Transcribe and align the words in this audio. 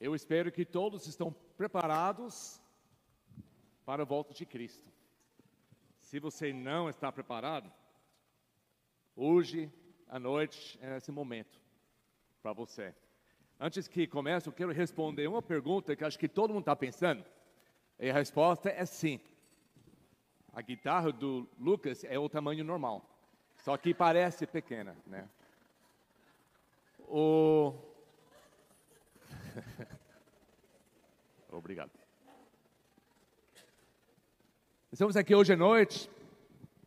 Eu 0.00 0.14
espero 0.14 0.52
que 0.52 0.64
todos 0.64 1.08
estão 1.08 1.34
preparados 1.56 2.60
para 3.84 4.02
a 4.02 4.06
volta 4.06 4.32
de 4.32 4.46
Cristo. 4.46 4.88
Se 6.00 6.20
você 6.20 6.52
não 6.52 6.88
está 6.88 7.10
preparado, 7.10 7.72
hoje 9.16 9.72
à 10.06 10.18
noite 10.18 10.78
é 10.80 10.96
esse 10.96 11.10
momento 11.10 11.60
para 12.40 12.52
você. 12.52 12.94
Antes 13.58 13.88
que 13.88 14.06
comece, 14.06 14.48
eu 14.48 14.52
quero 14.52 14.70
responder 14.70 15.26
uma 15.26 15.42
pergunta 15.42 15.96
que 15.96 16.04
acho 16.04 16.18
que 16.18 16.28
todo 16.28 16.54
mundo 16.54 16.62
está 16.62 16.76
pensando. 16.76 17.24
E 17.98 18.08
a 18.08 18.14
resposta 18.14 18.70
é 18.70 18.84
sim. 18.86 19.20
A 20.52 20.62
guitarra 20.62 21.10
do 21.10 21.48
Lucas 21.58 22.04
é 22.04 22.16
o 22.16 22.28
tamanho 22.28 22.62
normal, 22.62 23.04
só 23.56 23.76
que 23.76 23.92
parece 23.92 24.46
pequena, 24.46 24.96
né? 25.06 25.28
O 27.00 27.87
Obrigado. 31.50 31.90
Estamos 34.92 35.16
aqui 35.16 35.34
hoje 35.34 35.52
à 35.52 35.56
noite 35.56 36.10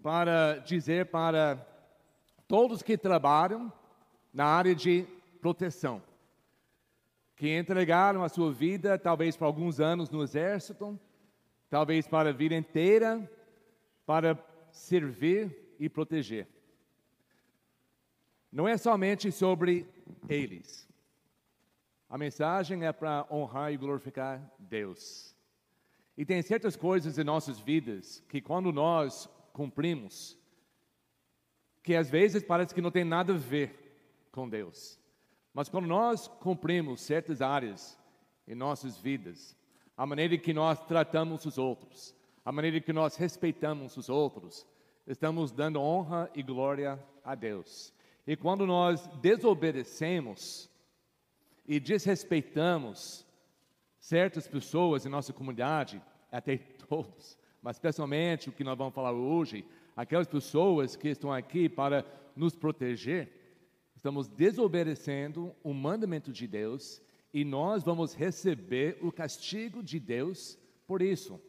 para 0.02 0.58
dizer 0.60 1.08
para 1.08 1.66
todos 2.48 2.82
que 2.82 2.98
trabalham 2.98 3.72
na 4.34 4.46
área 4.46 4.74
de 4.74 5.06
proteção, 5.40 6.02
que 7.36 7.58
entregaram 7.58 8.24
a 8.24 8.30
sua 8.30 8.52
vida, 8.52 8.98
talvez 8.98 9.38
por 9.38 9.46
alguns 9.46 9.80
anos 9.80 10.10
no 10.10 10.24
exército, 10.24 11.00
talvez 11.70 12.08
para 12.08 12.30
a 12.30 12.34
vida 12.34 12.56
inteira, 12.56 13.30
para 14.06 14.38
servir 14.72 15.76
e 15.80 15.88
proteger. 15.90 16.48
Não 18.52 18.68
é 18.68 18.78
somente 18.78 19.32
sobre 19.32 19.88
eles. 20.28 20.91
A 22.12 22.18
mensagem 22.18 22.86
é 22.86 22.92
para 22.92 23.26
honrar 23.32 23.72
e 23.72 23.78
glorificar 23.78 24.46
Deus. 24.60 25.34
E 26.18 26.26
tem 26.26 26.42
certas 26.42 26.76
coisas 26.76 27.18
em 27.18 27.24
nossas 27.24 27.58
vidas 27.58 28.22
que, 28.28 28.42
quando 28.42 28.70
nós 28.74 29.30
cumprimos, 29.54 30.38
que 31.82 31.96
às 31.96 32.10
vezes 32.10 32.44
parece 32.44 32.76
que 32.76 32.82
não 32.82 32.92
tem 32.92 33.06
nada 33.06 33.32
a 33.32 33.38
ver 33.38 34.28
com 34.30 34.50
Deus. 34.50 35.00
Mas 35.54 35.70
quando 35.70 35.88
nós 35.88 36.28
cumprimos 36.28 37.00
certas 37.00 37.42
áreas 37.42 37.98
em 38.46 38.56
nossas 38.56 38.98
vidas, 38.98 39.56
a 39.96 40.06
maneira 40.06 40.38
que 40.38 40.52
nós 40.52 40.86
tratamos 40.86 41.46
os 41.46 41.58
outros, 41.58 42.14
a 42.44 42.52
maneira 42.52 42.82
que 42.82 42.92
nós 42.92 43.16
respeitamos 43.16 43.96
os 43.96 44.10
outros, 44.10 44.68
estamos 45.08 45.50
dando 45.50 45.80
honra 45.80 46.30
e 46.36 46.44
glória 46.44 47.02
a 47.24 47.36
Deus. 47.36 47.94
E 48.28 48.36
quando 48.36 48.68
nós 48.68 49.08
desobedecemos, 49.22 50.70
e 51.72 51.80
desrespeitamos 51.80 53.26
certas 53.98 54.46
pessoas 54.46 55.06
em 55.06 55.10
nossa 55.10 55.32
comunidade, 55.32 56.02
até 56.30 56.58
todos, 56.90 57.38
mas 57.62 57.78
especialmente 57.78 58.50
o 58.50 58.52
que 58.52 58.62
nós 58.62 58.78
vamos 58.78 58.94
falar 58.94 59.14
hoje, 59.14 59.64
aquelas 59.96 60.28
pessoas 60.28 60.98
que 60.98 61.08
estão 61.08 61.32
aqui 61.32 61.70
para 61.70 62.06
nos 62.36 62.58
proteger, 62.58 63.32
estamos 63.96 64.28
desobedecendo 64.28 65.56
o 65.64 65.74
mandamento 65.74 66.34
de 66.34 66.46
Deus 66.46 67.02
e 67.34 67.46
nós 67.46 67.86
vamos 67.86 68.14
receber 68.14 68.98
o 69.02 69.10
castigo 69.10 69.82
de 69.82 69.98
Deus 69.98 70.60
por 70.86 71.02
isso. 71.02 71.40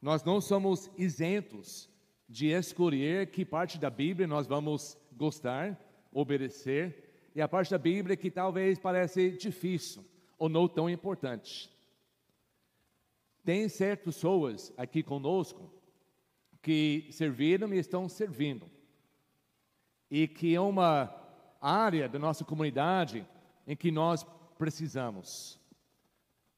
Nós 0.00 0.24
não 0.24 0.40
somos 0.40 0.90
isentos 0.96 1.90
de 2.26 2.46
escolher 2.46 3.26
que 3.26 3.44
parte 3.44 3.78
da 3.78 3.90
Bíblia 3.90 4.26
nós 4.26 4.46
vamos 4.46 4.96
gostar, 5.12 5.78
obedecer 6.10 7.09
e 7.34 7.40
a 7.40 7.48
parte 7.48 7.70
da 7.70 7.78
Bíblia 7.78 8.16
que 8.16 8.30
talvez 8.30 8.78
parece 8.78 9.30
difícil 9.30 10.04
ou 10.38 10.48
não 10.48 10.68
tão 10.68 10.88
importante. 10.88 11.70
Tem 13.44 13.68
certas 13.68 14.14
pessoas 14.14 14.72
aqui 14.76 15.02
conosco 15.02 15.72
que 16.62 17.08
serviram 17.10 17.72
e 17.72 17.78
estão 17.78 18.08
servindo, 18.08 18.68
e 20.10 20.28
que 20.28 20.54
é 20.54 20.60
uma 20.60 21.14
área 21.60 22.08
da 22.08 22.18
nossa 22.18 22.44
comunidade 22.44 23.26
em 23.66 23.76
que 23.76 23.90
nós 23.90 24.26
precisamos. 24.58 25.58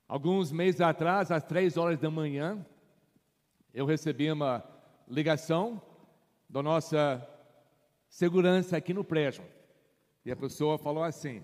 Alguns 0.08 0.50
meses 0.50 0.80
atrás, 0.80 1.30
às 1.30 1.44
três 1.44 1.76
horas 1.76 1.98
da 1.98 2.10
manhã, 2.10 2.64
eu 3.72 3.86
recebi 3.86 4.30
uma 4.30 4.64
ligação 5.08 5.80
da 6.48 6.62
nossa 6.62 7.26
segurança 8.08 8.76
aqui 8.76 8.92
no 8.92 9.04
prédio. 9.04 9.44
E 10.24 10.30
a 10.30 10.36
pessoa 10.36 10.78
falou 10.78 11.02
assim: 11.02 11.42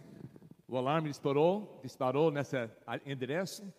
o 0.66 0.76
alarme 0.76 1.08
disparou, 1.08 1.80
disparou 1.82 2.30
nesse 2.30 2.56
endereço. 3.04 3.72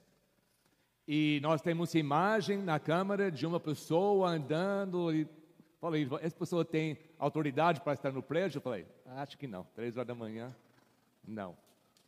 E 1.07 1.39
nós 1.41 1.61
temos 1.61 1.95
imagem 1.95 2.57
na 2.57 2.79
câmera 2.79 3.31
de 3.31 3.45
uma 3.45 3.59
pessoa 3.59 4.29
andando. 4.29 5.13
E 5.13 5.27
falei: 5.79 6.07
essa 6.21 6.35
pessoa 6.35 6.65
tem 6.65 6.97
autoridade 7.17 7.81
para 7.81 7.93
estar 7.93 8.11
no 8.11 8.21
prédio? 8.21 8.57
Eu 8.57 8.61
falei: 8.61 8.85
acho 9.05 9.37
que 9.37 9.47
não. 9.47 9.63
Três 9.73 9.95
horas 9.95 10.07
da 10.07 10.15
manhã, 10.15 10.55
não. 11.25 11.57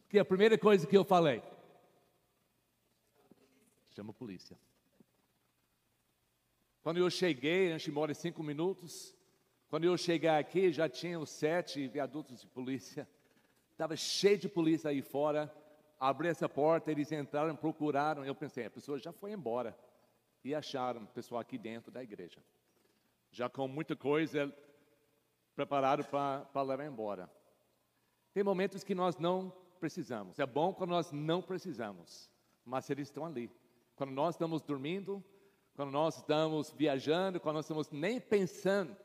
Que 0.10 0.20
a 0.20 0.26
primeira 0.26 0.58
coisa 0.58 0.86
que 0.86 0.98
eu 0.98 1.06
falei: 1.06 1.42
chama 3.92 4.12
a 4.12 4.14
polícia. 4.14 4.58
Quando 6.84 6.98
eu 6.98 7.10
cheguei, 7.10 7.72
a 7.72 7.78
gente 7.78 7.92
mora 7.92 8.14
cinco 8.14 8.44
minutos. 8.44 9.16
Quando 9.72 9.86
eu 9.86 9.98
cheguei 9.98 10.30
aqui, 10.30 10.70
já 10.70 10.90
tinha 10.90 11.18
os 11.18 11.30
sete 11.30 11.88
viadutos 11.88 12.42
de 12.42 12.48
polícia. 12.48 13.08
Estava 13.72 13.96
cheio 13.96 14.38
de 14.38 14.50
polícia 14.50 14.90
aí 14.90 15.02
fora. 15.02 15.50
Abri 15.98 16.28
essa 16.28 16.50
porta, 16.50 16.92
eles 16.92 17.10
entraram, 17.10 17.56
procuraram. 17.56 18.26
Eu 18.26 18.36
pensei, 18.36 18.66
a 18.66 18.70
pessoa 18.70 19.00
já 19.00 19.14
foi 19.14 19.32
embora. 19.32 19.74
E 20.44 20.54
acharam 20.54 21.04
o 21.04 21.08
pessoal 21.08 21.40
aqui 21.40 21.58
dentro 21.58 21.90
da 21.90 22.04
igreja. 22.04 22.44
Já 23.32 23.48
com 23.48 23.66
muita 23.66 23.96
coisa 23.96 24.54
preparado 25.56 26.04
para 26.04 26.62
levar 26.64 26.86
embora. 26.86 27.32
Tem 28.34 28.44
momentos 28.44 28.84
que 28.84 28.94
nós 28.94 29.16
não 29.16 29.56
precisamos. 29.80 30.38
É 30.38 30.46
bom 30.46 30.74
quando 30.74 30.90
nós 30.90 31.14
não 31.14 31.42
precisamos. 31.42 32.30
Mas 32.66 32.90
eles 32.90 33.08
estão 33.08 33.26
ali. 33.26 33.50
Quando 33.96 34.12
nós 34.12 34.36
estamos 34.36 34.62
dormindo, 34.62 35.24
quando 35.78 35.92
nós 35.92 36.18
estamos 36.18 36.72
viajando, 36.72 37.40
quando 37.40 37.56
nós 37.56 37.64
estamos 37.64 37.90
nem 37.90 38.20
pensando 38.20 38.98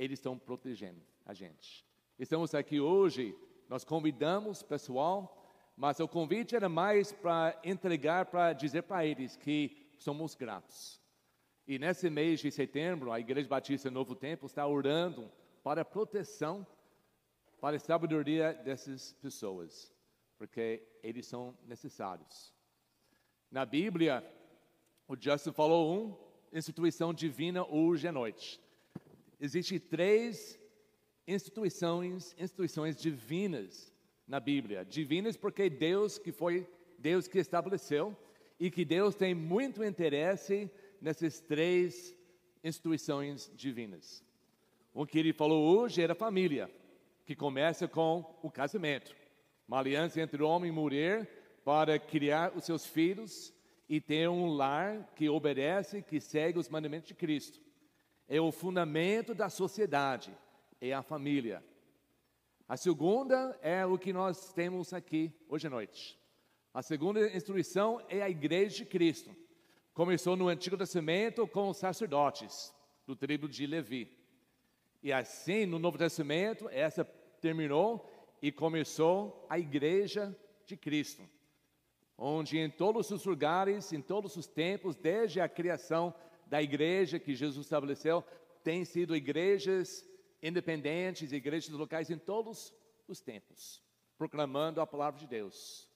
eles 0.00 0.18
estão 0.18 0.38
protegendo 0.38 1.02
a 1.26 1.34
gente. 1.34 1.84
Estamos 2.18 2.54
aqui 2.54 2.80
hoje, 2.80 3.36
nós 3.68 3.84
convidamos 3.84 4.62
pessoal, 4.62 5.46
mas 5.76 6.00
o 6.00 6.08
convite 6.08 6.56
era 6.56 6.70
mais 6.70 7.12
para 7.12 7.60
entregar, 7.62 8.24
para 8.24 8.54
dizer 8.54 8.84
para 8.84 9.04
eles 9.04 9.36
que 9.36 9.76
somos 9.98 10.34
gratos. 10.34 10.98
E 11.66 11.78
nesse 11.78 12.08
mês 12.08 12.40
de 12.40 12.50
setembro, 12.50 13.12
a 13.12 13.20
Igreja 13.20 13.46
Batista 13.46 13.90
Novo 13.90 14.14
Tempo 14.14 14.46
está 14.46 14.66
orando 14.66 15.30
para 15.62 15.82
a 15.82 15.84
proteção, 15.84 16.66
para 17.60 17.76
a 17.76 17.80
sabedoria 17.80 18.54
dessas 18.54 19.12
pessoas, 19.20 19.94
porque 20.38 20.82
eles 21.02 21.26
são 21.26 21.54
necessários. 21.66 22.54
Na 23.50 23.66
Bíblia, 23.66 24.24
o 25.06 25.14
Justin 25.14 25.52
falou 25.52 25.94
um, 25.94 26.16
instituição 26.56 27.12
divina 27.12 27.66
hoje 27.66 28.08
à 28.08 28.12
noite. 28.12 28.58
Existem 29.40 29.78
três 29.78 30.60
instituições, 31.26 32.36
instituições 32.38 33.00
divinas 33.00 33.90
na 34.28 34.38
Bíblia. 34.38 34.84
Divinas 34.84 35.34
porque 35.34 35.70
Deus 35.70 36.18
que 36.18 36.30
foi 36.30 36.68
Deus 36.98 37.26
que 37.26 37.38
estabeleceu 37.38 38.14
e 38.58 38.70
que 38.70 38.84
Deus 38.84 39.14
tem 39.14 39.34
muito 39.34 39.82
interesse 39.82 40.70
nessas 41.00 41.40
três 41.40 42.14
instituições 42.62 43.50
divinas. 43.56 44.22
O 44.92 45.06
que 45.06 45.18
ele 45.18 45.32
falou 45.32 45.78
hoje 45.78 46.02
era 46.02 46.14
família, 46.14 46.70
que 47.24 47.34
começa 47.34 47.88
com 47.88 48.38
o 48.42 48.50
casamento, 48.50 49.16
uma 49.66 49.78
aliança 49.78 50.20
entre 50.20 50.42
homem 50.42 50.68
e 50.68 50.74
mulher 50.74 51.26
para 51.64 51.98
criar 51.98 52.54
os 52.54 52.64
seus 52.64 52.84
filhos 52.84 53.54
e 53.88 54.02
ter 54.02 54.28
um 54.28 54.48
lar 54.48 55.10
que 55.16 55.30
obedece, 55.30 56.02
que 56.02 56.20
segue 56.20 56.58
os 56.58 56.68
mandamentos 56.68 57.08
de 57.08 57.14
Cristo 57.14 57.69
é 58.30 58.40
o 58.40 58.52
fundamento 58.52 59.34
da 59.34 59.50
sociedade, 59.50 60.32
é 60.80 60.92
a 60.92 61.02
família. 61.02 61.64
A 62.68 62.76
segunda 62.76 63.58
é 63.60 63.84
o 63.84 63.98
que 63.98 64.12
nós 64.12 64.52
temos 64.52 64.92
aqui 64.92 65.34
hoje 65.48 65.66
à 65.66 65.70
noite. 65.70 66.16
A 66.72 66.80
segunda 66.80 67.28
instrução 67.36 68.00
é 68.08 68.22
a 68.22 68.30
igreja 68.30 68.76
de 68.76 68.86
Cristo. 68.86 69.34
Começou 69.92 70.36
no 70.36 70.46
Antigo 70.46 70.76
Testamento 70.76 71.44
com 71.48 71.70
os 71.70 71.78
sacerdotes 71.78 72.72
do 73.04 73.16
tribo 73.16 73.48
de 73.48 73.66
Levi. 73.66 74.16
E 75.02 75.12
assim, 75.12 75.66
no 75.66 75.80
Novo 75.80 75.98
Testamento, 75.98 76.68
essa 76.68 77.04
terminou 77.40 78.08
e 78.40 78.52
começou 78.52 79.44
a 79.50 79.58
igreja 79.58 80.38
de 80.64 80.76
Cristo, 80.76 81.28
onde 82.16 82.58
em 82.58 82.70
todos 82.70 83.10
os 83.10 83.24
lugares, 83.24 83.92
em 83.92 84.00
todos 84.00 84.36
os 84.36 84.46
tempos, 84.46 84.94
desde 84.94 85.40
a 85.40 85.48
criação 85.48 86.14
da 86.50 86.60
igreja 86.60 87.20
que 87.20 87.32
Jesus 87.32 87.64
estabeleceu 87.64 88.24
tem 88.64 88.84
sido 88.84 89.14
igrejas 89.14 90.04
independentes, 90.42 91.30
igrejas 91.30 91.70
locais 91.70 92.10
em 92.10 92.18
todos 92.18 92.74
os 93.06 93.20
tempos, 93.20 93.80
proclamando 94.18 94.80
a 94.80 94.86
palavra 94.86 95.20
de 95.20 95.28
Deus. 95.28 95.88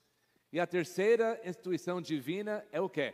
E 0.53 0.59
a 0.59 0.65
terceira 0.65 1.41
instituição 1.43 2.01
divina 2.01 2.65
é 2.71 2.79
o 2.79 2.89
quê? 2.89 3.13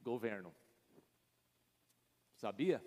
Governo. 0.00 0.54
Sabia? 2.36 2.84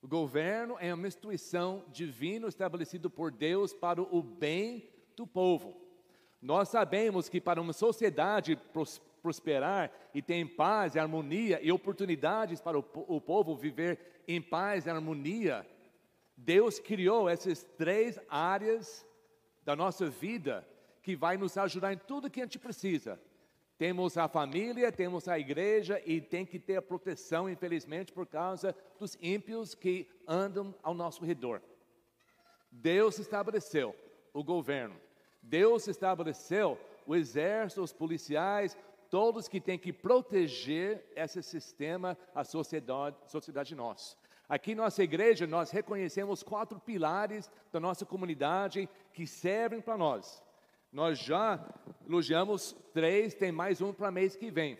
O 0.00 0.06
governo 0.06 0.76
é 0.78 0.94
uma 0.94 1.08
instituição 1.08 1.84
divina 1.88 2.46
estabelecida 2.46 3.10
por 3.10 3.32
Deus 3.32 3.74
para 3.74 4.00
o 4.00 4.22
bem 4.22 4.88
do 5.16 5.26
povo. 5.26 5.83
Nós 6.44 6.68
sabemos 6.68 7.26
que 7.26 7.40
para 7.40 7.58
uma 7.58 7.72
sociedade 7.72 8.58
prosperar 9.22 9.90
e 10.12 10.20
ter 10.20 10.44
paz 10.54 10.94
e 10.94 10.98
harmonia 10.98 11.58
e 11.62 11.72
oportunidades 11.72 12.60
para 12.60 12.78
o, 12.78 12.82
povo 13.18 13.56
viver 13.56 13.98
em 14.28 14.42
paz 14.42 14.84
e 14.84 14.90
harmonia, 14.90 15.66
Deus 16.36 16.78
criou 16.78 17.30
essas 17.30 17.64
três 17.78 18.20
áreas 18.28 19.06
da 19.64 19.74
nossa 19.74 20.10
vida 20.10 20.68
que 21.02 21.16
vai 21.16 21.38
nos 21.38 21.56
ajudar 21.56 21.94
em 21.94 21.96
tudo 21.96 22.28
que 22.28 22.42
a 22.42 22.44
gente 22.44 22.58
precisa. 22.58 23.18
Temos 23.78 24.18
a 24.18 24.28
família, 24.28 24.92
temos 24.92 25.26
a 25.28 25.38
igreja 25.38 26.02
e 26.04 26.20
tem 26.20 26.44
que 26.44 26.58
ter 26.58 26.76
a 26.76 26.82
proteção, 26.82 27.48
infelizmente, 27.48 28.12
por 28.12 28.26
causa 28.26 28.76
dos 29.00 29.16
ímpios 29.18 29.74
que 29.74 30.06
andam 30.28 30.74
ao 30.82 30.92
nosso 30.92 31.24
redor. 31.24 31.62
Deus 32.70 33.18
estabeleceu 33.18 33.96
o 34.34 34.44
governo, 34.44 34.94
Deus 35.44 35.86
estabeleceu 35.88 36.78
o 37.06 37.14
exército, 37.14 37.82
os 37.82 37.92
policiais, 37.92 38.76
todos 39.10 39.46
que 39.46 39.60
têm 39.60 39.78
que 39.78 39.92
proteger 39.92 41.04
esse 41.14 41.42
sistema, 41.42 42.16
a 42.34 42.42
sociedade, 42.44 43.16
sociedade 43.26 43.74
nossa. 43.74 44.16
Aqui 44.48 44.74
nossa 44.74 45.02
igreja, 45.02 45.46
nós 45.46 45.70
reconhecemos 45.70 46.42
quatro 46.42 46.78
pilares 46.78 47.50
da 47.70 47.78
nossa 47.78 48.04
comunidade 48.04 48.88
que 49.12 49.26
servem 49.26 49.80
para 49.80 49.96
nós. 49.96 50.42
Nós 50.92 51.18
já 51.18 51.64
elogiamos 52.06 52.76
três, 52.92 53.34
tem 53.34 53.52
mais 53.52 53.80
um 53.80 53.92
para 53.92 54.10
mês 54.10 54.36
que 54.36 54.50
vem. 54.50 54.78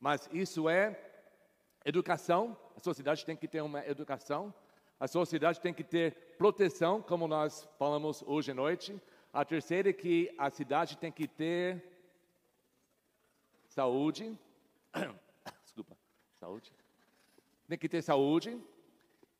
Mas 0.00 0.28
isso 0.32 0.68
é 0.68 0.98
educação, 1.84 2.56
a 2.76 2.80
sociedade 2.80 3.24
tem 3.24 3.36
que 3.36 3.48
ter 3.48 3.62
uma 3.62 3.86
educação, 3.86 4.52
a 4.98 5.06
sociedade 5.06 5.60
tem 5.60 5.74
que 5.74 5.84
ter 5.84 6.36
proteção, 6.38 7.02
como 7.02 7.28
nós 7.28 7.68
falamos 7.78 8.22
hoje 8.26 8.52
à 8.52 8.54
noite. 8.54 9.00
A 9.34 9.44
terceira 9.44 9.90
é 9.90 9.92
que 9.92 10.32
a 10.38 10.48
cidade 10.48 10.96
tem 10.96 11.10
que 11.10 11.26
ter 11.26 11.82
saúde. 13.66 14.38
Desculpa, 15.64 15.98
saúde. 16.38 16.72
Tem 17.66 17.76
que 17.76 17.88
ter 17.88 18.00
saúde 18.00 18.56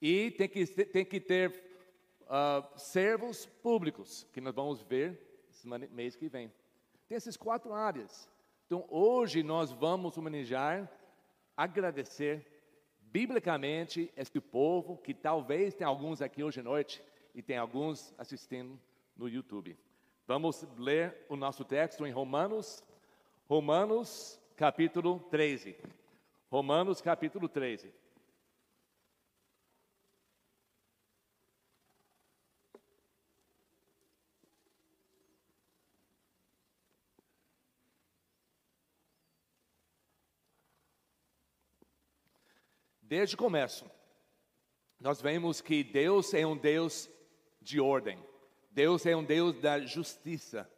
e 0.03 0.33
tem 0.33 0.49
que, 0.49 0.67
tem 0.67 1.05
que 1.05 1.21
ter 1.21 1.63
uh, 2.23 2.77
servos 2.77 3.47
públicos, 3.47 4.27
que 4.33 4.41
nós 4.41 4.53
vamos 4.53 4.83
ver 4.83 5.17
mês 5.93 6.17
que 6.17 6.29
vem. 6.29 6.53
Tem 7.07 7.15
essas 7.15 7.37
quatro 7.37 7.73
áreas. 7.73 8.29
Então, 8.67 8.85
hoje 8.91 9.45
nós 9.45 9.71
vamos 9.71 10.19
homenagear, 10.19 10.91
agradecer 11.57 12.45
biblicamente 13.01 14.13
este 14.17 14.41
povo, 14.41 14.97
que 14.97 15.15
talvez 15.15 15.73
tem 15.73 15.87
alguns 15.87 16.21
aqui 16.21 16.43
hoje 16.43 16.59
à 16.59 16.65
noite 16.65 17.01
e 17.33 17.41
tem 17.41 17.57
alguns 17.57 18.13
assistindo 18.19 18.77
no 19.17 19.29
YouTube. 19.29 19.79
Vamos 20.27 20.67
ler 20.79 21.27
o 21.29 21.37
nosso 21.37 21.67
texto 21.67 22.07
em 22.07 22.11
Romanos, 22.11 22.83
Romanos 23.47 24.41
capítulo 24.57 25.21
13. 25.31 25.77
Romanos 26.51 27.03
capítulo 27.03 27.47
13. 27.47 27.93
Desde 43.03 43.35
o 43.35 43.39
começo, 43.39 43.85
nós 44.99 45.21
vemos 45.21 45.61
que 45.61 45.85
Deus 45.85 46.33
é 46.33 46.47
um 46.47 46.57
Deus 46.57 47.11
de 47.61 47.79
ordem, 47.79 48.19
Deus 48.75 49.07
é 49.07 49.15
um 49.15 49.23
Deus 49.23 49.55
da 49.61 49.79
justiça, 49.79 50.69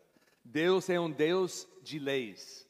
Deus 0.44 0.90
é 0.90 1.00
um 1.00 1.10
Deus 1.10 1.66
de 1.82 1.98
leis. 1.98 2.69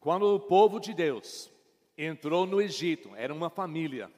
Quando 0.00 0.34
o 0.34 0.40
povo 0.40 0.80
de 0.80 0.94
Deus 0.94 1.52
entrou 1.96 2.46
no 2.46 2.58
Egito, 2.58 3.14
era 3.14 3.34
uma 3.34 3.50
família. 3.50 4.10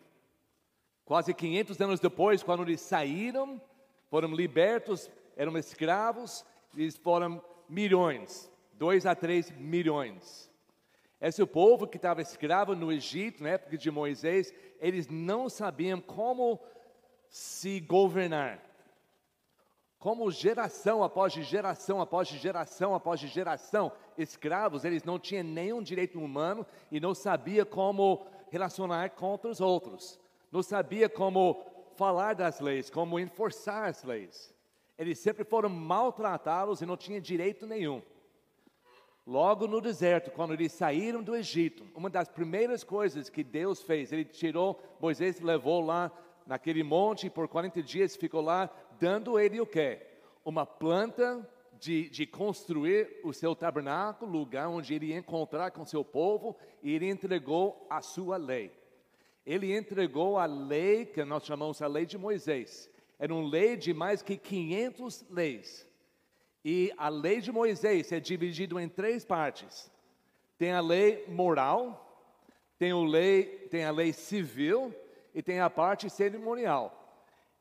Quase 1.04 1.34
500 1.34 1.80
anos 1.80 1.98
depois, 1.98 2.40
quando 2.40 2.62
eles 2.62 2.80
saíram, 2.82 3.60
foram 4.08 4.32
libertos, 4.32 5.10
eram 5.36 5.58
escravos, 5.58 6.44
eles 6.76 6.96
foram 6.96 7.44
milhões, 7.68 8.48
dois 8.74 9.04
a 9.06 9.14
três 9.16 9.50
milhões. 9.50 10.48
Esse 11.20 11.44
povo 11.44 11.88
que 11.88 11.96
estava 11.96 12.22
escravo 12.22 12.76
no 12.76 12.92
Egito, 12.92 13.42
na 13.42 13.48
época 13.50 13.76
de 13.76 13.90
Moisés, 13.90 14.54
eles 14.78 15.08
não 15.08 15.48
sabiam 15.48 16.00
como 16.00 16.60
se 17.28 17.80
governar. 17.80 18.71
Como 20.02 20.32
geração 20.32 21.04
após 21.04 21.32
geração, 21.32 22.00
após 22.00 22.26
geração, 22.26 22.92
após 22.92 23.20
geração, 23.20 23.92
escravos, 24.18 24.84
eles 24.84 25.04
não 25.04 25.16
tinham 25.16 25.44
nenhum 25.44 25.80
direito 25.80 26.18
humano 26.18 26.66
e 26.90 26.98
não 26.98 27.14
sabia 27.14 27.64
como 27.64 28.26
relacionar 28.50 29.10
com 29.10 29.38
os 29.44 29.60
outros. 29.60 30.18
Não 30.50 30.60
sabia 30.60 31.08
como 31.08 31.64
falar 31.94 32.34
das 32.34 32.58
leis, 32.58 32.90
como 32.90 33.20
enforçar 33.20 33.88
as 33.88 34.02
leis. 34.02 34.52
Eles 34.98 35.20
sempre 35.20 35.44
foram 35.44 35.68
maltratados 35.68 36.80
e 36.80 36.86
não 36.86 36.96
tinham 36.96 37.20
direito 37.20 37.64
nenhum. 37.64 38.02
Logo 39.24 39.68
no 39.68 39.80
deserto, 39.80 40.32
quando 40.32 40.52
eles 40.52 40.72
saíram 40.72 41.22
do 41.22 41.36
Egito, 41.36 41.86
uma 41.94 42.10
das 42.10 42.28
primeiras 42.28 42.82
coisas 42.82 43.30
que 43.30 43.44
Deus 43.44 43.80
fez, 43.80 44.10
ele 44.10 44.24
tirou, 44.24 44.82
Moisés 44.98 45.38
levou 45.38 45.80
lá 45.80 46.10
naquele 46.46 46.82
monte 46.82 47.30
por 47.30 47.48
40 47.48 47.82
dias 47.82 48.16
ficou 48.16 48.40
lá, 48.40 48.70
dando 49.02 49.36
ele 49.36 49.60
o 49.60 49.66
quê? 49.66 49.98
Uma 50.44 50.64
planta 50.64 51.44
de, 51.80 52.08
de 52.08 52.24
construir 52.24 53.18
o 53.24 53.32
seu 53.32 53.52
tabernáculo, 53.52 54.30
lugar 54.30 54.68
onde 54.68 54.94
ele 54.94 55.06
ia 55.06 55.18
encontrar 55.18 55.72
com 55.72 55.84
seu 55.84 56.04
povo, 56.04 56.56
e 56.80 56.94
ele 56.94 57.10
entregou 57.10 57.84
a 57.90 58.00
sua 58.00 58.36
lei. 58.36 58.70
Ele 59.44 59.76
entregou 59.76 60.38
a 60.38 60.46
lei, 60.46 61.04
que 61.04 61.24
nós 61.24 61.44
chamamos 61.44 61.82
a 61.82 61.88
lei 61.88 62.06
de 62.06 62.16
Moisés. 62.16 62.88
Era 63.18 63.34
uma 63.34 63.50
lei 63.50 63.76
de 63.76 63.92
mais 63.92 64.22
que 64.22 64.36
500 64.36 65.24
leis. 65.28 65.84
E 66.64 66.92
a 66.96 67.08
lei 67.08 67.40
de 67.40 67.50
Moisés 67.50 68.12
é 68.12 68.20
dividida 68.20 68.80
em 68.80 68.88
três 68.88 69.24
partes. 69.24 69.90
Tem 70.56 70.70
a 70.70 70.80
lei 70.80 71.24
moral, 71.26 72.24
tem, 72.78 72.92
o 72.92 73.02
lei, 73.02 73.66
tem 73.68 73.84
a 73.84 73.90
lei 73.90 74.12
civil 74.12 74.94
e 75.34 75.42
tem 75.42 75.58
a 75.58 75.68
parte 75.68 76.08
cerimonial. 76.08 77.01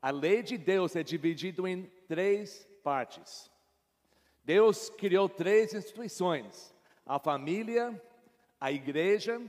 A 0.01 0.09
lei 0.09 0.41
de 0.41 0.57
Deus 0.57 0.95
é 0.95 1.03
dividida 1.03 1.69
em 1.69 1.83
três 2.07 2.67
partes. 2.83 3.51
Deus 4.43 4.89
criou 4.89 5.29
três 5.29 5.73
instituições: 5.73 6.73
a 7.05 7.19
família, 7.19 8.01
a 8.59 8.71
igreja, 8.71 9.39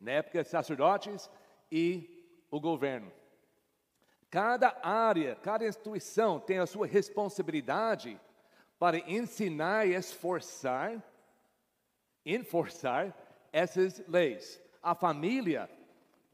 na 0.00 0.12
época 0.12 0.42
sacerdotes, 0.42 1.30
e 1.70 2.26
o 2.50 2.58
governo. 2.58 3.12
Cada 4.28 4.76
área, 4.82 5.36
cada 5.36 5.66
instituição 5.66 6.40
tem 6.40 6.58
a 6.58 6.66
sua 6.66 6.86
responsabilidade 6.86 8.20
para 8.78 8.98
ensinar 8.98 9.86
e 9.86 9.94
esforçar, 9.94 11.02
enforçar 12.24 13.14
essas 13.52 14.02
leis. 14.08 14.60
A 14.82 14.94
família, 14.94 15.68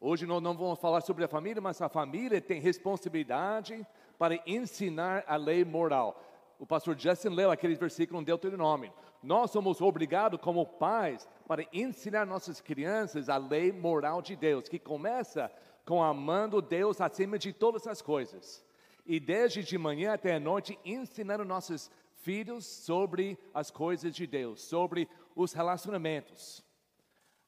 hoje 0.01 0.27
nós 0.27 0.43
não 0.43 0.57
vamos 0.57 0.79
falar 0.79 1.01
sobre 1.01 1.25
a 1.25 1.29
família, 1.29 1.61
mas 1.61 1.81
a 1.81 1.89
família 1.89 2.41
tem 2.41 2.61
responsabilidade 2.61 3.87
para 4.19 4.41
ensinar 4.47 5.25
a 5.27 5.37
lei 5.37 5.65
moral. 5.65 6.23
O 6.59 6.67
pastor 6.67 6.99
Justin 6.99 7.29
leu 7.29 7.51
aquele 7.51 7.75
versículo 7.75 8.21
no 8.21 8.27
Deuteronômio. 8.27 8.93
Nós 9.23 9.51
somos 9.51 9.81
obrigados, 9.81 10.41
como 10.41 10.65
pais, 10.65 11.29
para 11.47 11.67
ensinar 11.73 12.25
nossas 12.25 12.61
crianças 12.61 13.29
a 13.29 13.37
lei 13.37 13.73
moral 13.73 14.23
de 14.23 14.35
Deus, 14.35 14.69
que 14.69 14.79
começa 14.79 15.51
com 15.85 16.03
amando 16.03 16.63
Deus 16.63 17.01
acima 17.01 17.39
de 17.39 17.53
todas 17.53 17.87
as 17.87 18.01
coisas. 18.01 18.65
E 19.05 19.21
desde 19.21 19.63
de 19.63 19.79
manhã 19.79 20.15
até 20.15 20.35
a 20.35 20.41
noite, 20.41 20.79
ensinando 20.85 21.45
nossos 21.45 21.91
filhos 22.15 22.67
sobre 22.67 23.39
as 23.55 23.71
coisas 23.71 24.15
de 24.15 24.27
Deus, 24.27 24.63
sobre 24.63 25.09
os 25.35 25.53
relacionamentos. 25.53 26.66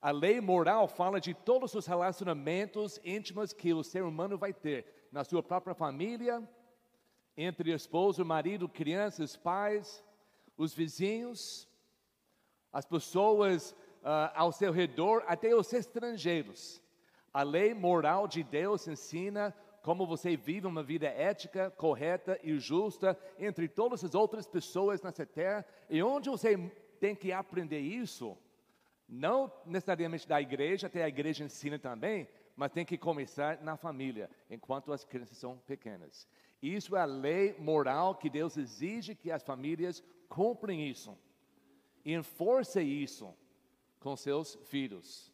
A 0.01 0.13
lei 0.13 0.41
moral 0.41 0.87
fala 0.87 1.21
de 1.21 1.35
todos 1.35 1.75
os 1.75 1.87
relacionamentos 1.87 3.01
íntimos 3.05 3.53
que 3.53 3.75
o 3.75 3.83
ser 3.83 4.05
humano 4.05 4.39
vai 4.39 4.53
ter 4.53 4.87
na 5.11 5.25
sua 5.25 5.43
própria 5.43 5.75
família, 5.75 6.41
entre 7.37 7.73
esposo, 7.73 8.25
marido, 8.25 8.69
crianças, 8.69 9.37
pais, 9.37 10.05
os 10.57 10.73
vizinhos, 10.73 11.69
as 12.73 12.85
pessoas 12.85 13.73
uh, 14.03 14.31
ao 14.35 14.53
seu 14.53 14.73
redor, 14.73 15.25
até 15.27 15.53
os 15.55 15.73
estrangeiros. 15.73 16.81
A 17.33 17.43
lei 17.43 17.75
moral 17.75 18.29
de 18.29 18.45
Deus 18.45 18.87
ensina 18.87 19.53
como 19.83 20.07
você 20.07 20.37
vive 20.37 20.67
uma 20.67 20.83
vida 20.83 21.07
ética, 21.07 21.71
correta 21.71 22.39
e 22.43 22.57
justa 22.59 23.19
entre 23.37 23.69
todas 23.69 24.05
as 24.05 24.15
outras 24.15 24.47
pessoas 24.47 25.03
nessa 25.03 25.27
terra, 25.27 25.65
e 25.91 26.01
onde 26.03 26.31
você 26.31 26.57
tem 27.01 27.17
que 27.17 27.33
aprender 27.33 27.81
isso, 27.81 28.37
não 29.09 29.51
necessariamente 29.65 30.29
da 30.29 30.41
igreja, 30.41 30.87
até 30.87 31.03
a 31.03 31.09
igreja 31.09 31.45
ensina 31.45 31.79
também, 31.79 32.29
mas 32.55 32.73
tem 32.73 32.85
que 32.85 32.99
começar 32.99 33.63
na 33.63 33.77
família, 33.77 34.29
enquanto 34.51 34.93
as 34.93 35.05
crianças 35.05 35.39
são 35.39 35.57
pequenas. 35.59 36.29
Isso 36.61 36.97
é 36.97 37.01
a 37.01 37.05
lei 37.05 37.57
moral 37.59 38.17
que 38.17 38.29
Deus 38.29 38.57
exige 38.57 39.15
que 39.15 39.31
as 39.31 39.43
famílias 39.43 40.03
cumprem 40.29 40.89
isso. 40.89 41.17
E 42.05 42.13
enforce 42.13 42.83
isso 42.83 43.35
com 44.01 44.17
seus 44.17 44.57
filhos. 44.65 45.33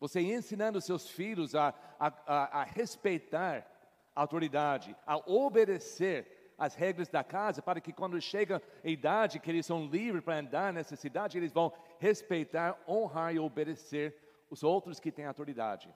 Você 0.00 0.20
ensinando 0.20 0.80
seus 0.80 1.08
filhos 1.08 1.54
a, 1.54 1.72
a, 1.98 2.08
a, 2.26 2.60
a 2.60 2.64
respeitar 2.64 3.66
a 4.14 4.20
autoridade, 4.20 4.96
a 5.06 5.16
obedecer 5.30 6.54
as 6.58 6.74
regras 6.74 7.08
da 7.08 7.24
casa, 7.24 7.62
para 7.62 7.80
que 7.80 7.92
quando 7.92 8.20
chega 8.20 8.60
a 8.84 8.88
idade 8.88 9.38
que 9.38 9.50
eles 9.50 9.66
são 9.66 9.86
livres 9.86 10.22
para 10.22 10.38
andar 10.38 10.72
nessa 10.72 10.96
cidade, 10.96 11.38
eles 11.38 11.52
vão 11.52 11.72
respeitar, 12.02 12.76
honrar 12.88 13.32
e 13.32 13.38
obedecer 13.38 14.16
os 14.50 14.64
outros 14.64 14.98
que 14.98 15.12
têm 15.12 15.24
autoridade. 15.24 15.88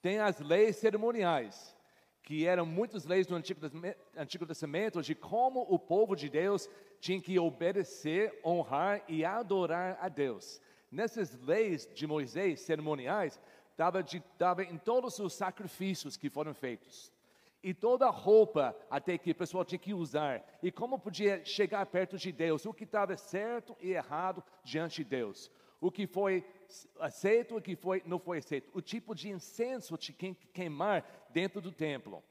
Tem 0.00 0.20
as 0.20 0.38
leis 0.38 0.76
cerimoniais, 0.76 1.76
que 2.22 2.46
eram 2.46 2.64
muitas 2.64 3.04
leis 3.04 3.26
do 3.26 3.34
Antigo, 3.34 4.46
Testamento 4.46 5.02
de 5.02 5.16
como 5.16 5.66
o 5.68 5.76
povo 5.76 6.14
de 6.14 6.28
Deus 6.28 6.70
tinha 7.00 7.20
que 7.20 7.36
obedecer, 7.36 8.38
honrar 8.44 9.02
e 9.08 9.24
adorar 9.24 9.98
a 10.00 10.08
Deus. 10.08 10.62
Nessas 10.88 11.36
leis 11.40 11.88
de 11.92 12.06
Moisés, 12.06 12.60
cerimoniais, 12.60 13.40
estava 13.72 14.62
em 14.62 14.78
todos 14.78 15.18
os 15.18 15.32
sacrifícios 15.32 16.16
que 16.16 16.30
foram 16.30 16.54
feitos. 16.54 17.12
E 17.62 17.74
toda 17.74 18.06
a 18.06 18.10
roupa 18.10 18.76
até 18.88 19.18
que 19.18 19.32
o 19.32 19.34
pessoal 19.34 19.64
tinha 19.64 19.78
que 19.78 19.92
usar. 19.92 20.44
E 20.62 20.70
como 20.70 20.98
podia 20.98 21.44
chegar 21.44 21.84
perto 21.86 22.16
de 22.16 22.30
Deus. 22.30 22.64
O 22.64 22.72
que 22.72 22.84
estava 22.84 23.16
certo 23.16 23.76
e 23.80 23.90
errado 23.92 24.42
diante 24.62 25.02
de 25.02 25.10
Deus. 25.10 25.50
O 25.80 25.90
que 25.90 26.06
foi 26.06 26.44
aceito 27.00 27.54
e 27.54 27.58
o 27.58 27.62
que 27.62 27.76
foi, 27.76 28.02
não 28.06 28.18
foi 28.18 28.38
aceito. 28.38 28.70
O 28.72 28.80
tipo 28.80 29.14
de 29.14 29.28
incenso 29.28 29.96
de 29.98 30.12
queimar 30.12 31.04
dentro 31.30 31.60
do 31.60 31.72
templo. 31.72 32.22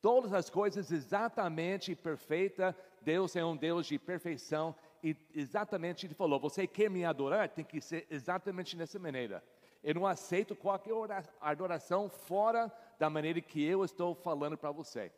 Todas 0.00 0.32
as 0.32 0.48
coisas 0.48 0.92
exatamente 0.92 1.94
perfeitas. 1.96 2.74
Deus 3.02 3.34
é 3.34 3.44
um 3.44 3.56
Deus 3.56 3.86
de 3.86 3.98
perfeição. 3.98 4.74
E 5.02 5.16
exatamente 5.34 6.06
ele 6.06 6.14
falou: 6.14 6.38
você 6.38 6.66
quer 6.66 6.88
me 6.88 7.04
adorar? 7.04 7.48
Tem 7.48 7.64
que 7.64 7.80
ser 7.80 8.06
exatamente 8.10 8.76
dessa 8.76 8.98
maneira. 8.98 9.42
Eu 9.82 9.94
não 9.94 10.06
aceito 10.06 10.56
qualquer 10.56 10.94
adoração 11.40 12.08
fora 12.08 12.72
da 12.98 13.10
maneira 13.10 13.40
que 13.40 13.62
eu 13.64 13.84
estou 13.84 14.14
falando 14.14 14.56
para 14.56 14.70
você. 14.70 15.12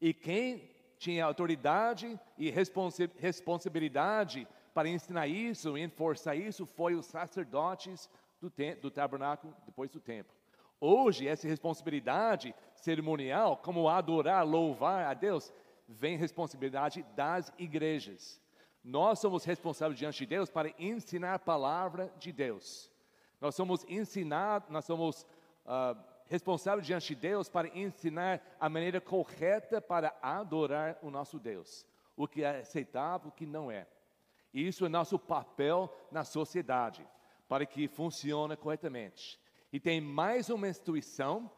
E 0.00 0.12
quem 0.14 0.70
tinha 0.98 1.24
autoridade 1.24 2.18
e 2.36 2.50
responsabilidade 2.50 4.46
para 4.74 4.88
ensinar 4.88 5.26
isso 5.26 5.76
e 5.76 5.82
enforçar 5.82 6.36
isso 6.36 6.66
foi 6.66 6.94
os 6.94 7.06
sacerdotes 7.06 8.08
do, 8.40 8.52
do 8.80 8.90
tabernáculo 8.90 9.54
depois 9.66 9.90
do 9.90 10.00
templo. 10.00 10.34
Hoje, 10.80 11.28
essa 11.28 11.46
responsabilidade 11.46 12.54
cerimonial, 12.74 13.58
como 13.58 13.88
adorar, 13.88 14.46
louvar 14.46 15.04
a 15.04 15.14
Deus, 15.14 15.52
vem 15.86 16.16
responsabilidade 16.16 17.04
das 17.14 17.52
igrejas. 17.58 18.40
Nós 18.82 19.18
somos 19.18 19.44
responsáveis 19.44 19.98
diante 19.98 20.20
de 20.20 20.26
Deus 20.26 20.48
para 20.48 20.72
ensinar 20.78 21.34
a 21.34 21.38
palavra 21.38 22.10
de 22.18 22.32
Deus. 22.32 22.90
Nós 23.40 23.54
somos 23.54 23.84
ensinados, 23.88 24.70
nós 24.70 24.84
somos 24.84 25.26
uh, 25.66 25.98
responsáveis 26.30 26.86
diante 26.86 27.08
de 27.08 27.20
Deus 27.20 27.48
para 27.48 27.76
ensinar 27.76 28.40
a 28.60 28.68
maneira 28.68 29.00
correta 29.00 29.80
para 29.80 30.16
adorar 30.22 30.96
o 31.02 31.10
nosso 31.10 31.40
Deus. 31.40 31.84
O 32.16 32.28
que 32.28 32.44
é 32.44 32.60
aceitável, 32.60 33.28
o 33.28 33.32
que 33.32 33.44
não 33.44 33.68
é. 33.68 33.84
E 34.54 34.66
isso 34.66 34.86
é 34.86 34.88
nosso 34.88 35.18
papel 35.18 35.92
na 36.10 36.22
sociedade, 36.22 37.04
para 37.48 37.66
que 37.66 37.88
funcione 37.88 38.56
corretamente. 38.56 39.40
E 39.72 39.80
tem 39.80 40.00
mais 40.00 40.48
uma 40.48 40.68
instituição 40.68 41.50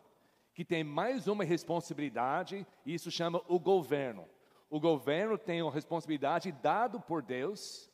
que 0.55 0.64
tem 0.64 0.83
mais 0.83 1.29
uma 1.29 1.45
responsabilidade, 1.45 2.67
e 2.85 2.95
isso 2.95 3.11
chama 3.11 3.43
o 3.49 3.59
governo. 3.59 4.26
O 4.71 4.81
governo 4.81 5.37
tem 5.37 5.61
uma 5.61 5.71
responsabilidade 5.71 6.50
dado 6.50 6.99
por 6.99 7.21
Deus, 7.21 7.91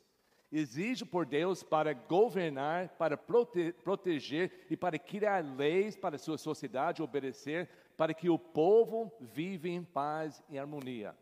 exige 0.51 1.05
por 1.05 1.27
Deus 1.27 1.63
para 1.63 1.93
governar, 1.93 2.89
para 2.91 3.17
prote 3.17 3.73
proteger 3.85 4.67
e 4.71 4.77
para 4.77 4.99
criar 4.99 5.45
leis 5.45 5.97
para 5.97 6.17
a 6.17 6.19
sua 6.19 6.39
sociedade 6.39 7.03
obedecer, 7.03 7.69
para 7.97 8.15
que 8.15 8.31
o 8.31 8.39
povo 8.39 9.13
viva 9.21 9.69
em 9.69 9.83
paz 9.83 10.43
e 10.49 10.59
harmonia. 10.59 11.15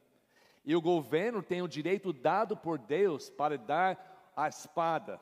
E 0.64 0.74
o 0.74 0.80
governo 0.80 1.42
tem 1.42 1.62
o 1.62 1.68
direito 1.68 2.12
dado 2.12 2.56
por 2.56 2.78
Deus 2.78 3.30
para 3.30 3.56
dar 3.56 4.32
a 4.36 4.48
espada, 4.48 5.20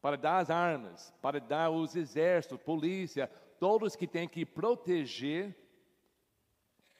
para 0.00 0.16
dar 0.16 0.38
as 0.38 0.50
armas, 0.50 1.12
para 1.20 1.38
dar 1.40 1.70
os 1.70 1.94
exércitos, 1.94 2.58
polícia, 2.62 3.30
todos 3.58 3.94
que 3.94 4.06
têm 4.06 4.28
que 4.28 4.44
proteger 4.44 5.56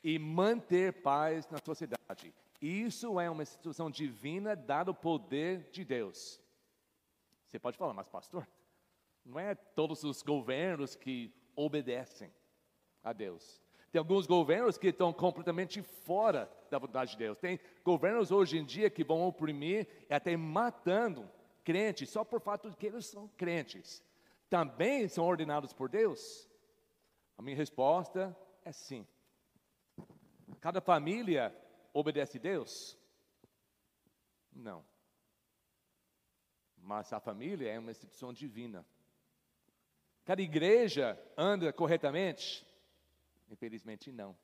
e 0.05 0.19
manter 0.19 0.93
paz 1.02 1.49
na 1.49 1.59
sociedade. 1.64 2.35
Isso 2.62 3.19
é 3.19 3.28
uma 3.28 3.42
instituição 3.42 3.90
divina 3.90 4.54
dada 4.54 4.92
o 4.92 4.95
poder 4.95 5.69
de 5.73 5.85
Deus. 5.85 6.40
Você 7.45 7.59
pode 7.59 7.76
falar, 7.76 7.92
mas 7.92 8.09
pastor, 8.09 8.47
não 9.25 9.37
é 9.37 9.57
todos 9.57 10.04
os 10.04 10.23
governos 10.23 10.95
que 10.95 11.35
obedecem 11.57 12.33
a 13.02 13.12
Deus. 13.12 13.61
Tem 13.90 13.99
alguns 13.99 14.26
governos 14.26 14.78
que 14.78 14.87
estão 14.87 15.12
completamente 15.12 15.83
fora 15.83 16.49
da 16.71 16.78
vontade 16.78 17.11
de 17.11 17.19
Deus. 17.19 17.37
Tem 17.37 17.59
governos 17.85 18.31
hoje 18.31 18.57
em 18.57 18.64
dia 18.64 18.88
que 18.88 19.02
vão 19.02 19.26
oprimir 19.26 19.88
e 20.09 20.14
até 20.14 20.37
matando 20.37 21.28
crentes 21.64 22.11
só 22.11 22.25
por 22.25 22.40
fato 22.40 22.71
de 22.71 22.76
que 22.76 22.87
eles 22.87 23.07
são 23.07 23.26
crentes. 23.37 24.02
Também 24.49 25.09
são 25.09 25.26
ordenados 25.26 25.73
por 25.73 25.88
Deus? 25.88 26.49
A 27.37 27.42
minha 27.42 27.57
resposta 27.57 28.37
é 28.64 28.71
sim. 28.71 29.04
Cada 30.61 30.81
família 30.81 31.54
obedece 31.92 32.38
Deus? 32.38 32.99
Não. 34.52 34.84
Mas 36.76 37.12
a 37.12 37.20
família 37.20 37.70
é 37.70 37.78
uma 37.78 37.90
instituição 37.90 38.32
divina. 38.32 38.84
Cada 40.25 40.42
igreja 40.42 41.18
anda 41.37 41.72
corretamente? 41.72 42.66
Infelizmente, 43.50 44.11
não. 44.12 44.37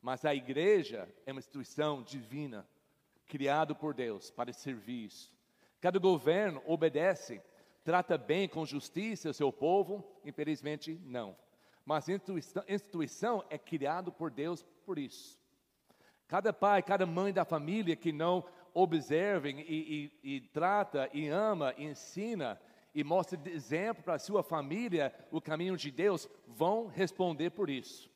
Mas 0.00 0.24
a 0.24 0.34
igreja 0.34 1.08
é 1.26 1.32
uma 1.32 1.40
instituição 1.40 2.02
divina, 2.02 2.66
criada 3.26 3.74
por 3.74 3.94
Deus 3.94 4.30
para 4.30 4.52
servir 4.52 5.06
isso. 5.06 5.32
Cada 5.80 5.98
governo 5.98 6.62
obedece, 6.66 7.42
trata 7.84 8.16
bem 8.18 8.48
com 8.48 8.64
justiça 8.64 9.30
o 9.30 9.34
seu 9.34 9.52
povo? 9.52 10.04
Infelizmente, 10.24 10.94
não. 11.04 11.36
Mas 11.84 12.08
a 12.08 12.12
instituição, 12.12 12.64
instituição 12.68 13.44
é 13.48 13.58
criada 13.58 14.10
por 14.10 14.30
Deus 14.30 14.62
por 14.84 14.98
isso. 14.98 15.37
Cada 16.28 16.52
pai, 16.52 16.82
cada 16.82 17.06
mãe 17.06 17.32
da 17.32 17.44
família 17.44 17.96
que 17.96 18.12
não 18.12 18.44
observem 18.72 19.60
e, 19.60 20.12
e, 20.22 20.36
e 20.36 20.40
trata 20.40 21.10
e 21.12 21.26
ama 21.26 21.74
e 21.76 21.86
ensina 21.86 22.60
e 22.94 23.02
mostra 23.02 23.40
exemplo 23.50 24.04
para 24.04 24.14
a 24.14 24.18
sua 24.18 24.42
família 24.42 25.12
o 25.32 25.40
caminho 25.40 25.76
de 25.76 25.90
Deus, 25.90 26.28
vão 26.46 26.86
responder 26.86 27.50
por 27.50 27.68
isso 27.68 28.08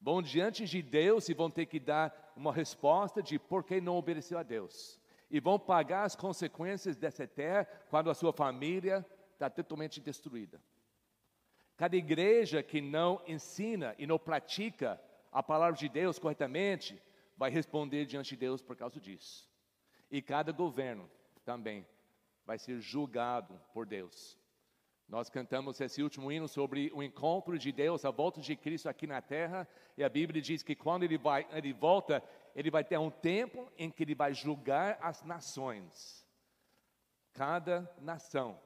vão 0.00 0.22
diante 0.22 0.64
de 0.64 0.80
Deus 0.80 1.28
e 1.28 1.34
vão 1.34 1.50
ter 1.50 1.66
que 1.66 1.80
dar 1.80 2.32
uma 2.36 2.52
resposta 2.52 3.22
de 3.22 3.38
por 3.38 3.64
que 3.64 3.80
não 3.80 3.96
obedeceu 3.96 4.38
a 4.38 4.42
Deus. 4.42 4.98
E 5.30 5.40
vão 5.40 5.58
pagar 5.58 6.04
as 6.04 6.16
consequências 6.16 6.96
dessa 6.96 7.26
terra 7.26 7.66
quando 7.90 8.10
a 8.10 8.14
sua 8.14 8.32
família 8.32 9.04
está 9.32 9.50
totalmente 9.50 10.00
destruída. 10.00 10.60
Cada 11.76 11.96
igreja 11.96 12.62
que 12.62 12.80
não 12.80 13.20
ensina 13.26 13.94
e 13.98 14.06
não 14.06 14.18
pratica 14.18 15.00
a 15.38 15.42
palavra 15.42 15.78
de 15.78 15.88
Deus 15.88 16.18
corretamente 16.18 17.00
vai 17.36 17.48
responder 17.48 18.04
diante 18.06 18.30
de 18.30 18.38
Deus 18.38 18.60
por 18.60 18.74
causa 18.74 18.98
disso. 18.98 19.48
E 20.10 20.20
cada 20.20 20.50
governo 20.50 21.08
também 21.44 21.86
vai 22.44 22.58
ser 22.58 22.80
julgado 22.80 23.54
por 23.72 23.86
Deus. 23.86 24.36
Nós 25.08 25.30
cantamos 25.30 25.80
esse 25.80 26.02
último 26.02 26.32
hino 26.32 26.48
sobre 26.48 26.90
o 26.92 27.04
encontro 27.04 27.56
de 27.56 27.70
Deus, 27.70 28.04
a 28.04 28.10
volta 28.10 28.40
de 28.40 28.56
Cristo 28.56 28.88
aqui 28.88 29.06
na 29.06 29.22
terra, 29.22 29.68
e 29.96 30.02
a 30.02 30.08
Bíblia 30.08 30.42
diz 30.42 30.64
que 30.64 30.74
quando 30.74 31.04
ele, 31.04 31.16
vai, 31.16 31.46
ele 31.52 31.72
volta, 31.72 32.20
ele 32.52 32.68
vai 32.68 32.82
ter 32.82 32.98
um 32.98 33.08
tempo 33.08 33.70
em 33.78 33.92
que 33.92 34.02
ele 34.02 34.16
vai 34.16 34.34
julgar 34.34 34.98
as 35.00 35.22
nações. 35.22 36.26
Cada 37.32 37.88
nação 38.00 38.60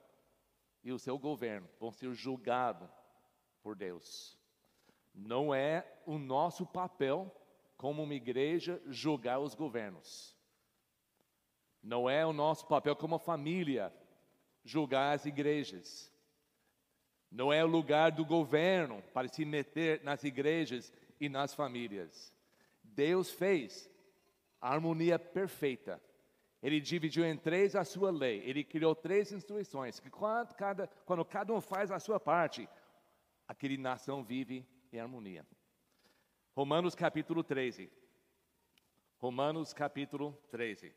e 0.83 0.91
o 0.91 0.99
seu 0.99 1.19
governo 1.19 1.69
vão 1.79 1.93
ser 1.93 2.14
julgados 2.14 2.88
por 3.62 3.76
Deus. 3.76 4.41
Não 5.14 5.54
é 5.54 5.87
o 6.07 6.19
nosso 6.19 6.66
papel 6.66 7.35
como 7.76 8.02
uma 8.02 8.14
igreja 8.14 8.81
julgar 8.87 9.40
os 9.40 9.54
governos. 9.54 10.37
Não 11.83 12.09
é 12.09 12.25
o 12.25 12.33
nosso 12.33 12.66
papel 12.66 12.95
como 12.95 13.19
família 13.19 13.92
julgar 14.64 15.14
as 15.14 15.26
igrejas. 15.26 16.12
Não 17.31 17.52
é 17.52 17.64
o 17.64 17.69
lugar 17.69 18.12
do 18.12 18.25
governo 18.25 19.02
para 19.12 19.26
se 19.28 19.45
meter 19.45 20.02
nas 20.04 20.23
igrejas 20.23 20.92
e 21.21 21.28
nas 21.28 21.54
famílias. 21.54 22.33
Deus 22.83 23.31
fez 23.31 23.90
a 24.61 24.73
harmonia 24.73 25.19
perfeita. 25.19 26.00
Ele 26.62 26.81
dividiu 26.81 27.25
em 27.25 27.37
três 27.37 27.75
a 27.75 27.85
sua 27.85 28.11
lei. 28.11 28.40
Ele 28.45 28.62
criou 28.62 28.95
três 28.95 29.33
instruções 29.33 29.99
que 29.99 30.09
quando 30.09 30.54
cada, 30.54 30.87
quando 31.04 31.25
cada 31.25 31.52
um 31.52 31.61
faz 31.61 31.90
a 31.90 31.99
sua 31.99 32.21
parte, 32.21 32.69
aquele 33.49 33.76
nação 33.76 34.23
vive 34.23 34.64
em 34.93 35.01
harmonia. 35.01 35.47
Romanos 36.55 36.95
capítulo 36.95 37.43
13. 37.43 37.91
Romanos 39.19 39.73
capítulo 39.73 40.39
13. 40.51 40.95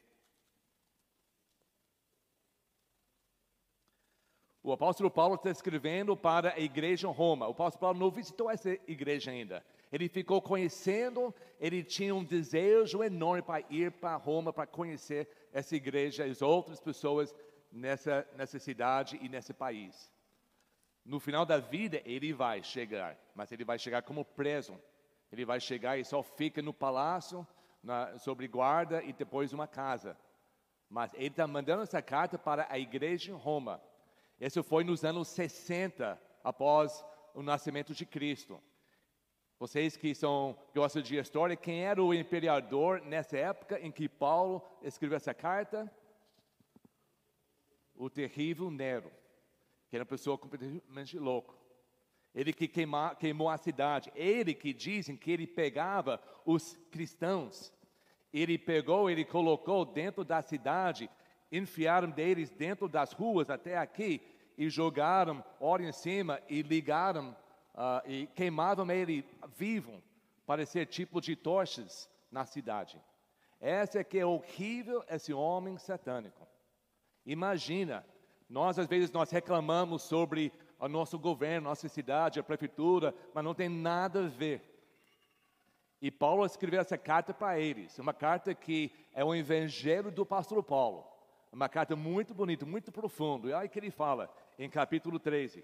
O 4.61 4.73
apóstolo 4.73 5.11
Paulo 5.11 5.35
está 5.35 5.51
escrevendo 5.51 6.17
para 6.17 6.55
a 6.55 6.59
igreja 6.59 7.07
em 7.07 7.11
Roma. 7.11 7.47
O 7.47 7.51
apóstolo 7.51 7.81
Paulo 7.81 7.99
não 7.99 8.09
visitou 8.09 8.49
essa 8.49 8.71
igreja 8.87 9.29
ainda. 9.29 9.63
Ele 9.91 10.09
ficou 10.09 10.41
conhecendo, 10.41 11.33
ele 11.59 11.83
tinha 11.83 12.15
um 12.15 12.23
desejo 12.23 13.03
enorme 13.03 13.43
para 13.43 13.63
ir 13.69 13.91
para 13.91 14.15
Roma, 14.15 14.51
para 14.51 14.65
conhecer 14.65 15.29
essa 15.53 15.75
igreja 15.75 16.25
e 16.25 16.31
as 16.31 16.41
outras 16.41 16.79
pessoas 16.79 17.33
nessa, 17.71 18.27
nessa 18.35 18.57
cidade 18.57 19.19
e 19.21 19.29
nesse 19.29 19.53
país. 19.53 20.11
No 21.05 21.19
final 21.19 21.45
da 21.45 21.59
vida, 21.59 22.01
ele 22.03 22.33
vai 22.33 22.63
chegar, 22.63 23.15
mas 23.35 23.51
ele 23.51 23.63
vai 23.63 23.77
chegar 23.77 24.01
como 24.01 24.25
preso. 24.25 24.75
Ele 25.31 25.45
vai 25.45 25.59
chegar 25.59 25.99
e 25.99 26.03
só 26.03 26.23
fica 26.23 26.63
no 26.63 26.73
palácio, 26.73 27.47
na, 27.83 28.17
sobre 28.17 28.47
guarda 28.47 29.03
e 29.03 29.13
depois 29.13 29.53
uma 29.53 29.67
casa. 29.67 30.17
Mas 30.89 31.13
ele 31.13 31.27
está 31.27 31.45
mandando 31.45 31.83
essa 31.83 32.01
carta 32.01 32.39
para 32.39 32.65
a 32.71 32.79
igreja 32.79 33.31
em 33.31 33.35
Roma. 33.35 33.79
Isso 34.39 34.63
foi 34.63 34.83
nos 34.83 35.05
anos 35.05 35.27
60, 35.27 36.19
após 36.43 37.05
o 37.35 37.43
nascimento 37.43 37.93
de 37.93 38.05
Cristo. 38.05 38.59
Vocês 39.59 39.95
que 39.95 40.13
são 40.15 40.57
gostam 40.73 41.01
de 41.01 41.17
história, 41.17 41.55
quem 41.55 41.85
era 41.85 42.03
o 42.03 42.13
imperador 42.13 43.01
nessa 43.01 43.37
época 43.37 43.79
em 43.79 43.91
que 43.91 44.09
Paulo 44.09 44.61
escreveu 44.81 45.17
essa 45.17 45.33
carta? 45.33 45.89
O 47.95 48.09
terrível 48.09 48.69
Nero, 48.69 49.11
que 49.95 49.97
era 49.97 50.03
uma 50.03 50.09
pessoa 50.09 50.37
completamente 50.37 51.17
louca. 51.17 51.55
Ele 52.33 52.51
que 52.51 52.67
queima, 52.67 53.15
queimou 53.15 53.47
a 53.47 53.57
cidade. 53.57 54.11
Ele 54.13 54.53
que 54.53 54.73
dizem 54.73 55.15
que 55.15 55.31
ele 55.31 55.47
pegava 55.47 56.21
os 56.45 56.75
cristãos. 56.91 57.71
Ele 58.33 58.57
pegou, 58.57 59.09
ele 59.09 59.23
colocou 59.23 59.85
dentro 59.85 60.25
da 60.25 60.41
cidade 60.41 61.09
enfiaram 61.49 62.09
deles 62.09 62.49
dentro 62.49 62.89
das 62.89 63.13
ruas 63.13 63.49
até 63.49 63.77
aqui 63.77 64.21
e 64.57 64.69
jogaram 64.69 65.41
óleo 65.61 65.87
em 65.87 65.93
cima 65.93 66.41
e 66.49 66.61
ligaram 66.61 67.31
uh, 67.73 68.05
e 68.05 68.27
queimavam 68.27 68.91
ele 68.91 69.23
vivo 69.55 70.03
para 70.45 70.65
ser 70.65 70.87
tipo 70.87 71.21
de 71.21 71.37
tochas 71.37 72.09
na 72.29 72.45
cidade. 72.45 73.01
Essa 73.61 73.99
é 73.99 74.03
que 74.03 74.19
é 74.19 74.25
horrível 74.25 75.05
esse 75.07 75.31
homem 75.31 75.77
satânico. 75.77 76.45
Imagina, 77.25 78.05
nós 78.49 78.77
às 78.77 78.87
vezes 78.87 79.11
nós 79.11 79.31
reclamamos 79.31 80.03
sobre 80.03 80.51
o 80.79 80.87
nosso 80.87 81.17
governo, 81.17 81.69
nossa 81.69 81.87
cidade, 81.87 82.39
a 82.39 82.43
prefeitura, 82.43 83.13
mas 83.33 83.43
não 83.43 83.53
tem 83.53 83.69
nada 83.69 84.25
a 84.25 84.27
ver. 84.27 84.61
E 86.01 86.11
Paulo 86.11 86.45
escreveu 86.45 86.81
essa 86.81 86.97
carta 86.97 87.33
para 87.33 87.59
eles, 87.59 87.97
uma 87.97 88.13
carta 88.13 88.53
que 88.53 88.91
é 89.13 89.23
o 89.23 89.33
evangelho 89.33 90.11
do 90.11 90.25
pastor 90.25 90.61
Paulo. 90.61 91.05
Uma 91.51 91.69
carta 91.69 91.95
muito 91.95 92.33
bonita, 92.33 92.65
muito 92.65 92.91
profunda. 92.91 93.47
E 93.47 93.53
olha 93.53 93.65
o 93.65 93.69
que 93.69 93.79
ele 93.79 93.89
fala 93.89 94.29
em 94.59 94.69
capítulo 94.69 95.17
13. 95.17 95.63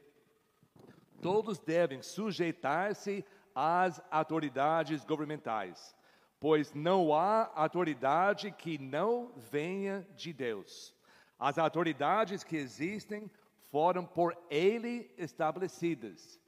Todos 1.21 1.59
devem 1.59 2.01
sujeitar-se 2.01 3.25
às 3.53 4.01
autoridades 4.09 5.03
governamentais, 5.03 5.95
pois 6.39 6.73
não 6.73 7.13
há 7.13 7.51
autoridade 7.53 8.51
que 8.51 8.77
não 8.77 9.33
venha 9.35 10.07
de 10.15 10.31
Deus. 10.31 10.95
As 11.41 11.57
autoridades 11.57 12.43
que 12.43 12.55
existem 12.55 13.27
foram 13.71 14.05
por 14.05 14.37
Ele 14.47 15.11
estabelecidas. 15.17 16.39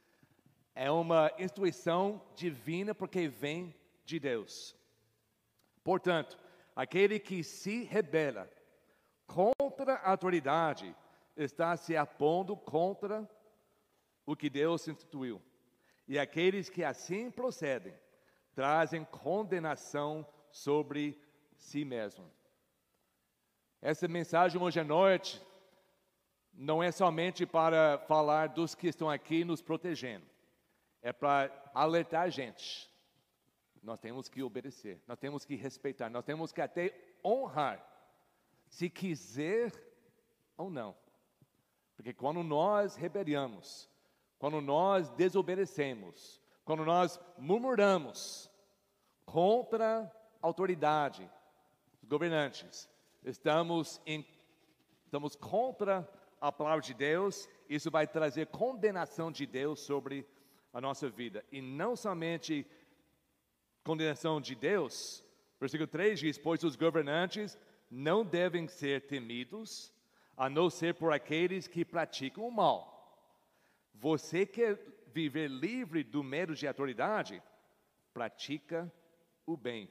É 0.76 0.92
uma 0.92 1.32
instituição 1.40 2.22
divina 2.36 2.94
porque 2.94 3.28
vem 3.28 3.74
de 4.06 4.20
Deus. 4.20 4.76
Portanto, 5.84 6.38
aquele 6.76 7.20
que 7.20 7.44
se 7.44 7.86
rebela 7.86 8.48
contra 9.26 9.96
a 9.96 10.12
autoridade, 10.12 10.96
está 11.36 11.76
se 11.76 11.98
apondo 11.98 12.56
contra 12.56 13.28
o 14.28 14.36
que 14.36 14.48
Deus 14.48 14.88
instituiu. 14.88 15.42
E 16.08 16.20
aqueles 16.20 16.70
que 16.70 16.84
assim 16.84 17.32
procedem 17.32 17.96
trazem 18.54 19.04
condenação 19.06 20.24
sobre 20.52 21.20
si 21.56 21.84
mesmo. 21.84 22.30
Essa 23.86 24.08
mensagem 24.08 24.62
hoje 24.62 24.80
à 24.80 24.84
noite 24.86 25.42
não 26.54 26.82
é 26.82 26.90
somente 26.90 27.46
para 27.46 27.98
falar 28.08 28.48
dos 28.48 28.74
que 28.74 28.88
estão 28.88 29.10
aqui 29.10 29.44
nos 29.44 29.62
protegendo, 29.62 30.26
é 31.02 31.12
para 31.12 31.52
alertar 31.74 32.22
a 32.22 32.30
gente. 32.30 32.90
Nós 33.82 34.00
temos 34.00 34.30
que 34.30 34.42
obedecer, 34.42 35.02
nós 35.06 35.20
temos 35.20 35.44
que 35.44 35.56
respeitar, 35.58 36.10
nós 36.10 36.24
temos 36.24 36.54
que 36.54 36.62
até 36.62 36.98
honrar 37.22 37.86
se 38.70 38.90
quiser 38.90 39.74
ou 40.56 40.70
não. 40.70 40.96
Porque 41.98 42.14
quando 42.14 42.42
nós 42.42 42.96
rebeliamos, 42.96 43.90
quando 44.40 44.62
nós 44.62 45.10
desobedecemos, 45.10 46.42
quando 46.64 46.86
nós 46.86 47.20
murmuramos 47.38 48.50
contra 49.26 50.10
a 50.42 50.48
autoridade, 50.48 51.30
os 52.02 52.08
governantes, 52.08 52.93
estamos, 53.26 54.02
em, 54.06 54.26
estamos 55.06 55.36
contra 55.36 56.08
a 56.40 56.52
palavra 56.52 56.82
de 56.82 56.94
Deus, 56.94 57.48
isso 57.70 57.90
vai 57.90 58.06
trazer 58.06 58.48
condenação 58.48 59.32
de 59.32 59.46
Deus 59.46 59.80
sobre 59.80 60.26
a 60.74 60.82
nossa 60.82 61.10
vida. 61.10 61.44
E 61.52 61.62
não 61.62 61.96
somente 61.96 62.66
condenação 63.84 64.42
de 64.42 64.56
Deus, 64.56 65.24
versículo 65.60 65.88
3 65.88 66.20
diz: 66.20 66.38
Pois 66.38 66.64
os 66.64 66.76
governantes 66.76 67.58
não 67.90 68.26
devem 68.26 68.68
ser 68.68 69.08
temidos, 69.08 69.94
a 70.36 70.50
não 70.50 70.70
ser 70.70 70.96
por 70.96 71.14
aqueles 71.14 71.68
que 71.68 71.86
praticam 71.86 72.48
o 72.48 72.52
mal. 72.52 72.92
Você 73.94 74.46
quer 74.46 74.80
viver 75.14 75.48
livre 75.48 76.04
do 76.04 76.24
medo 76.24 76.56
de 76.56 76.68
autoridade? 76.68 77.42
Pratica 78.14 78.92
o 79.46 79.56
bem, 79.56 79.90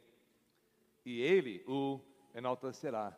e 1.05 1.21
ele 1.21 1.65
o 1.67 2.01
enaltecerá. 2.35 3.17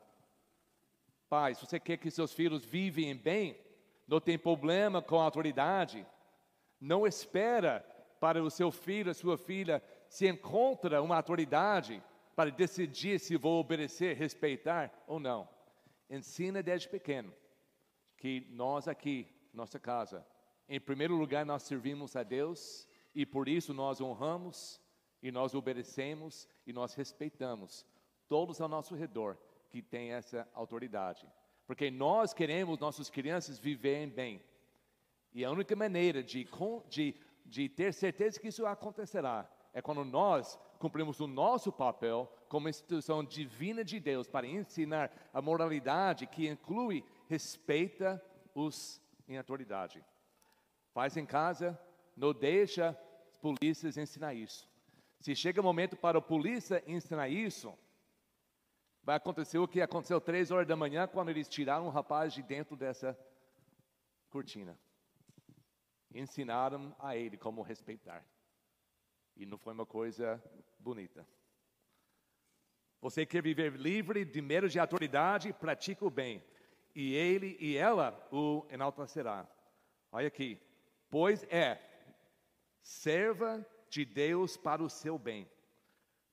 Pai, 1.29 1.55
se 1.55 1.65
você 1.65 1.81
quer 1.81 1.97
que 1.97 2.11
seus 2.11 2.33
filhos 2.33 2.65
vivem 2.65 3.17
bem, 3.17 3.59
não 4.07 4.21
tem 4.21 4.39
problema 4.39 5.01
com 5.01 5.21
a 5.21 5.25
autoridade, 5.25 6.07
não 6.81 7.07
espera 7.07 7.81
para 8.21 8.43
o 8.43 8.51
seu 8.51 8.71
filho, 8.71 9.11
a 9.11 9.15
sua 9.15 9.37
filha, 9.37 9.83
se 10.09 10.29
encontra 10.29 11.03
uma 11.03 11.17
autoridade 11.17 12.03
para 12.37 12.51
decidir 12.51 13.19
se 13.19 13.37
vou 13.37 13.61
obedecer, 13.61 14.17
respeitar 14.17 14.93
ou 15.07 15.19
não. 15.19 15.49
Ensina 16.11 16.63
desde 16.63 16.89
pequeno 16.89 17.33
que 18.17 18.47
nós 18.51 18.89
aqui, 18.89 19.27
nossa 19.53 19.79
casa, 19.79 20.27
em 20.69 20.81
primeiro 20.81 21.17
lugar 21.17 21.45
nós 21.45 21.63
servimos 21.63 22.17
a 22.17 22.23
Deus 22.23 22.89
e 23.15 23.25
por 23.25 23.49
isso 23.49 23.73
nós 23.73 24.01
honramos 24.01 24.81
e 25.23 25.31
nós 25.31 25.55
obedecemos 25.55 26.49
e 26.67 26.73
nós 26.73 26.95
respeitamos 26.95 27.87
todos 28.29 28.61
ao 28.61 28.69
nosso 28.69 28.95
redor 28.95 29.39
que 29.75 29.83
têm 29.83 30.13
essa 30.13 30.49
autoridade. 30.55 31.27
Porque 31.67 31.91
nós 31.91 32.33
queremos 32.33 32.79
nossas 32.79 33.11
crianças 33.11 33.59
viverem 33.59 34.09
bem. 34.09 34.41
E 35.33 35.45
a 35.45 35.51
única 35.51 35.75
maneira 35.75 36.23
de, 36.23 36.47
de, 36.89 37.17
de 37.45 37.69
ter 37.69 37.93
certeza 37.93 38.39
que 38.39 38.47
isso 38.47 38.65
acontecerá 38.67 39.51
é 39.73 39.83
quando 39.83 40.05
nós 40.05 40.57
cumprimos 40.79 41.19
o 41.19 41.27
nosso 41.27 41.73
papel 41.73 42.33
como 42.49 42.69
instituição 42.69 43.25
divina 43.25 43.83
de 43.83 43.99
Deus 43.99 44.29
para 44.29 44.47
ensinar 44.47 45.11
a 45.33 45.43
moralidade 45.43 46.29
que 46.29 46.47
inclui 46.49 47.05
respeita 47.29 48.25
os 48.55 49.03
em 49.27 49.37
autoridade. 49.37 50.05
Faz 50.93 51.17
em 51.17 51.27
casa, 51.27 51.77
não 52.17 52.33
deixa 52.33 52.97
as 53.29 53.37
polícias 53.39 53.97
ensinar 53.97 54.35
isso. 54.35 54.71
Se 55.19 55.35
chega 55.35 55.61
o 55.61 55.65
momento 55.65 55.97
para 55.97 56.19
a 56.19 56.23
polícia 56.23 56.81
ensinar 56.87 57.29
isso, 57.29 57.77
vai 59.05 59.17
acontecer 59.17 59.59
o 59.59 59.69
que 59.69 59.83
aconteceu 59.83 60.21
três 60.21 60.51
horas 60.51 60.67
da 60.67 60.75
manhã 60.75 61.07
quando 61.07 61.29
eles 61.29 61.49
tiraram 61.49 61.87
um 61.87 61.91
rapaz 61.91 62.33
de 62.33 62.43
dentro 62.43 62.75
dessa 62.75 63.17
cortina. 64.31 64.79
Ensinaram 66.13 66.95
a 66.99 67.15
ele 67.15 67.37
como 67.37 67.61
respeitar. 67.61 68.25
E 69.37 69.45
não 69.45 69.59
foi 69.59 69.75
uma 69.75 69.85
coisa 69.85 70.43
bonita. 70.79 71.27
Você 73.01 73.27
quer 73.27 73.43
viver 73.43 73.73
livre 73.73 74.25
de 74.25 74.41
medo 74.41 74.69
de 74.69 74.79
autoridade, 74.79 75.53
pratica 75.53 76.07
o 76.07 76.11
bem, 76.11 76.43
e 76.95 77.15
ele 77.15 77.59
e 77.61 77.77
ela 77.77 78.27
o 78.33 78.65
enaltecerá. 78.71 79.47
Olha 80.11 80.29
aqui, 80.29 80.59
pois 81.11 81.43
é, 81.51 81.79
serva 82.83 83.67
de 83.91 84.07
Deus 84.07 84.57
para 84.57 84.83
o 84.83 84.89
seu 84.89 85.19
bem. 85.19 85.47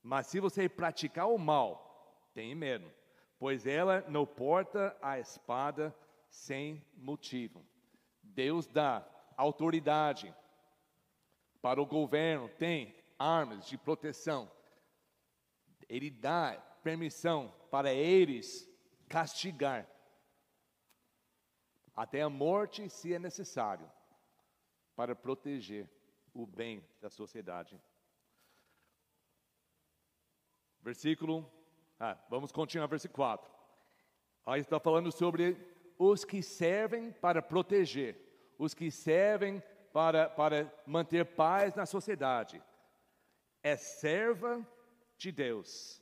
Mas 0.02 0.28
se 0.28 0.40
você 0.40 0.70
praticar 0.70 1.28
o 1.28 1.38
mal, 1.38 1.91
tenha 2.34 2.56
medo, 2.56 2.92
pois 3.38 3.66
ela 3.66 4.02
não 4.10 4.26
porta 4.26 4.96
a 5.02 5.20
espada 5.20 5.96
sem 6.30 6.86
motivo. 6.96 7.66
Deus 8.24 8.68
dá 8.68 9.06
autoridade 9.36 10.34
para 11.62 11.82
o 11.82 11.86
governo, 11.86 12.50
tem 12.50 12.96
armas 13.18 13.66
de 13.68 13.78
proteção. 13.78 14.52
Ele 15.88 16.10
dá 16.10 16.54
permissão 16.84 17.54
para 17.70 17.94
eles 17.94 18.68
castigar 19.08 19.88
até 21.96 22.22
a 22.22 22.30
morte, 22.30 22.90
se 22.90 23.14
é 23.14 23.20
necessário, 23.20 23.92
para 24.96 25.16
proteger 25.16 25.90
o 26.34 26.46
bem 26.48 26.84
da 27.02 27.10
sociedade. 27.10 27.80
Versículo, 30.82 31.48
ah, 32.04 32.18
vamos 32.28 32.52
continuar, 32.52 32.88
versículo 32.88 33.18
4. 33.18 33.52
Aí 34.48 34.60
está 34.60 34.80
falando 34.80 35.12
sobre 35.12 35.56
os 36.00 36.26
que 36.26 36.42
servem 36.42 37.12
para 37.12 37.44
proteger, 37.44 38.18
os 38.58 38.74
que 38.74 38.90
servem 38.90 39.62
para, 39.94 40.28
para 40.28 40.74
manter 40.88 41.24
paz 41.24 41.76
na 41.76 41.86
sociedade. 41.86 42.60
É 43.62 43.78
serva 43.78 44.68
de 45.16 45.32
Deus, 45.32 46.02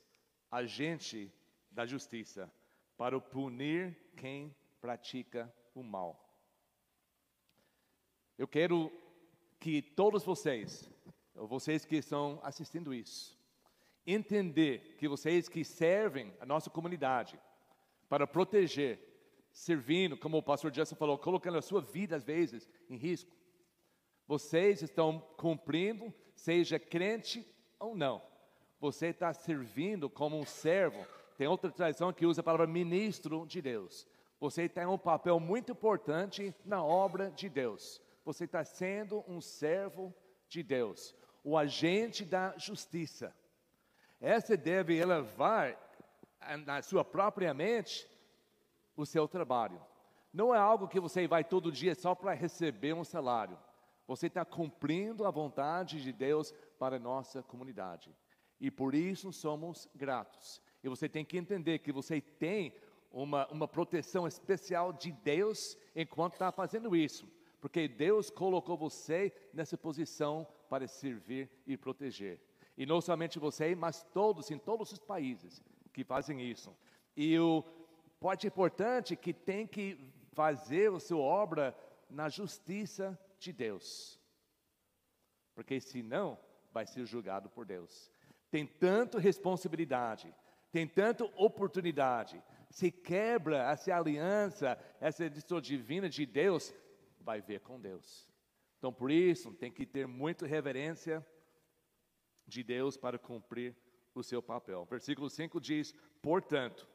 agente 0.50 1.30
da 1.70 1.86
justiça, 1.86 2.50
para 2.96 3.20
punir 3.20 4.14
quem 4.16 4.56
pratica 4.80 5.54
o 5.76 5.84
mal. 5.84 6.34
Eu 8.38 8.48
quero 8.48 8.90
que 9.60 9.82
todos 9.82 10.24
vocês, 10.24 10.90
vocês 11.36 11.84
que 11.84 11.98
estão 11.98 12.40
assistindo 12.42 12.94
isso, 12.94 13.39
entender 14.14 14.96
que 14.98 15.08
vocês 15.08 15.48
que 15.48 15.64
servem 15.64 16.34
a 16.40 16.46
nossa 16.46 16.70
comunidade 16.70 17.40
para 18.08 18.26
proteger, 18.26 19.00
servindo, 19.52 20.18
como 20.18 20.38
o 20.38 20.44
pastor 20.44 20.74
Justin 20.74 20.96
falou, 20.96 21.18
colocando 21.18 21.58
a 21.58 21.62
sua 21.62 21.82
vida 21.82 22.16
às 22.16 22.24
vezes 22.24 22.70
em 22.90 22.96
risco. 22.96 23.32
Vocês 24.28 24.82
estão 24.82 25.20
cumprindo, 25.38 26.14
seja 26.36 26.80
crente 26.80 27.46
ou 27.80 27.96
não. 27.96 28.22
Você 28.80 29.08
está 29.08 29.34
servindo 29.34 30.10
como 30.10 30.38
um 30.38 30.46
servo. 30.46 31.06
Tem 31.38 31.48
outra 31.48 31.72
tradição 31.72 32.14
que 32.14 32.26
usa 32.26 32.42
a 32.42 32.44
palavra 32.44 32.68
ministro 32.68 33.46
de 33.46 33.62
Deus. 33.62 34.08
Você 34.40 34.70
tem 34.70 34.86
um 34.86 34.98
papel 34.98 35.40
muito 35.40 35.72
importante 35.72 36.56
na 36.64 36.84
obra 36.84 37.30
de 37.32 37.50
Deus. 37.50 38.02
Você 38.24 38.46
está 38.46 38.64
sendo 38.64 39.24
um 39.28 39.42
servo 39.42 40.14
de 40.48 40.64
Deus, 40.64 41.16
o 41.44 41.58
agente 41.58 42.24
da 42.24 42.56
justiça. 42.58 43.36
Essa 44.20 44.58
deve 44.58 44.98
elevar 44.98 45.78
na 46.66 46.82
sua 46.82 47.04
própria 47.04 47.54
mente 47.54 48.08
o 48.96 49.06
seu 49.06 49.28
trabalho. 49.28 49.82
Não 50.34 50.54
é 50.54 50.60
algo 50.60 50.88
que 50.88 51.00
você 51.00 51.28
vai 51.28 51.44
todo 51.44 51.72
dia 51.72 51.96
só 51.96 52.14
para 52.14 52.34
receber 52.34 52.94
um 52.94 53.04
salário. 53.04 53.58
Você 54.08 54.28
está 54.28 54.44
cumprindo 54.44 55.26
a 55.26 55.32
vontade 55.32 56.02
de 56.02 56.12
Deus 56.12 56.54
para 56.78 56.98
a 56.98 57.00
nossa 57.00 57.42
comunidade. 57.44 58.16
E 58.60 58.70
por 58.70 58.94
isso 58.94 59.32
somos 59.32 59.88
gratos. 59.96 60.62
E 60.84 60.90
você 60.90 61.08
tem 61.08 61.24
que 61.24 61.38
entender 61.38 61.80
que 61.80 61.92
você 61.92 62.20
tem 62.20 62.74
uma, 63.12 63.48
uma 63.48 63.68
proteção 63.68 64.28
especial 64.28 64.94
de 64.94 65.12
Deus 65.12 65.78
enquanto 65.96 66.34
está 66.34 66.52
fazendo 66.52 66.96
isso, 66.96 67.28
porque 67.60 67.88
Deus 67.88 68.30
colocou 68.30 68.78
você 68.78 69.34
nessa 69.54 69.78
posição 69.78 70.48
para 70.70 70.88
servir 70.88 71.50
e 71.66 71.76
proteger. 71.76 72.40
E 72.80 72.86
não 72.86 73.02
somente 73.02 73.38
você, 73.38 73.76
mas 73.76 74.04
todos, 74.14 74.50
em 74.50 74.58
todos 74.58 74.94
os 74.94 75.00
países 75.00 75.62
que 75.92 76.02
fazem 76.06 76.42
isso. 76.50 76.74
E 77.14 77.38
o 77.38 77.62
parte 78.22 78.48
importante 78.48 79.18
que 79.18 79.34
tem 79.34 79.68
que 79.68 80.00
fazer 80.32 80.90
a 80.94 81.00
sua 81.00 81.20
obra 81.20 81.78
na 82.10 82.30
justiça 82.30 83.20
de 83.38 83.52
Deus. 83.52 84.18
Porque 85.54 85.82
senão 85.82 86.40
vai 86.72 86.86
ser 86.86 87.06
julgado 87.06 87.50
por 87.50 87.66
Deus. 87.66 88.10
Tem 88.50 88.66
tanto 88.66 89.18
responsabilidade, 89.18 90.34
tem 90.72 90.88
tanto 90.88 91.30
oportunidade, 91.36 92.42
se 92.70 92.90
quebra 92.90 93.70
essa 93.70 93.94
aliança, 93.94 94.80
essa 95.02 95.26
edição 95.26 95.60
divina 95.60 96.08
de 96.08 96.26
Deus, 96.26 96.74
vai 97.20 97.42
ver 97.42 97.60
com 97.60 97.78
Deus. 97.78 98.26
Então, 98.78 98.94
por 98.94 99.12
isso, 99.12 99.52
tem 99.52 99.70
que 99.70 99.86
ter 99.86 100.08
muita 100.08 100.48
reverência 100.48 101.26
de 102.50 102.64
Deus 102.64 102.98
para 102.98 103.18
cumprir 103.18 103.76
o 104.14 104.24
seu 104.24 104.42
papel. 104.42 104.86
Versículo 104.86 105.30
5 105.30 105.62
diz: 105.62 105.94
Portanto, 106.22 106.88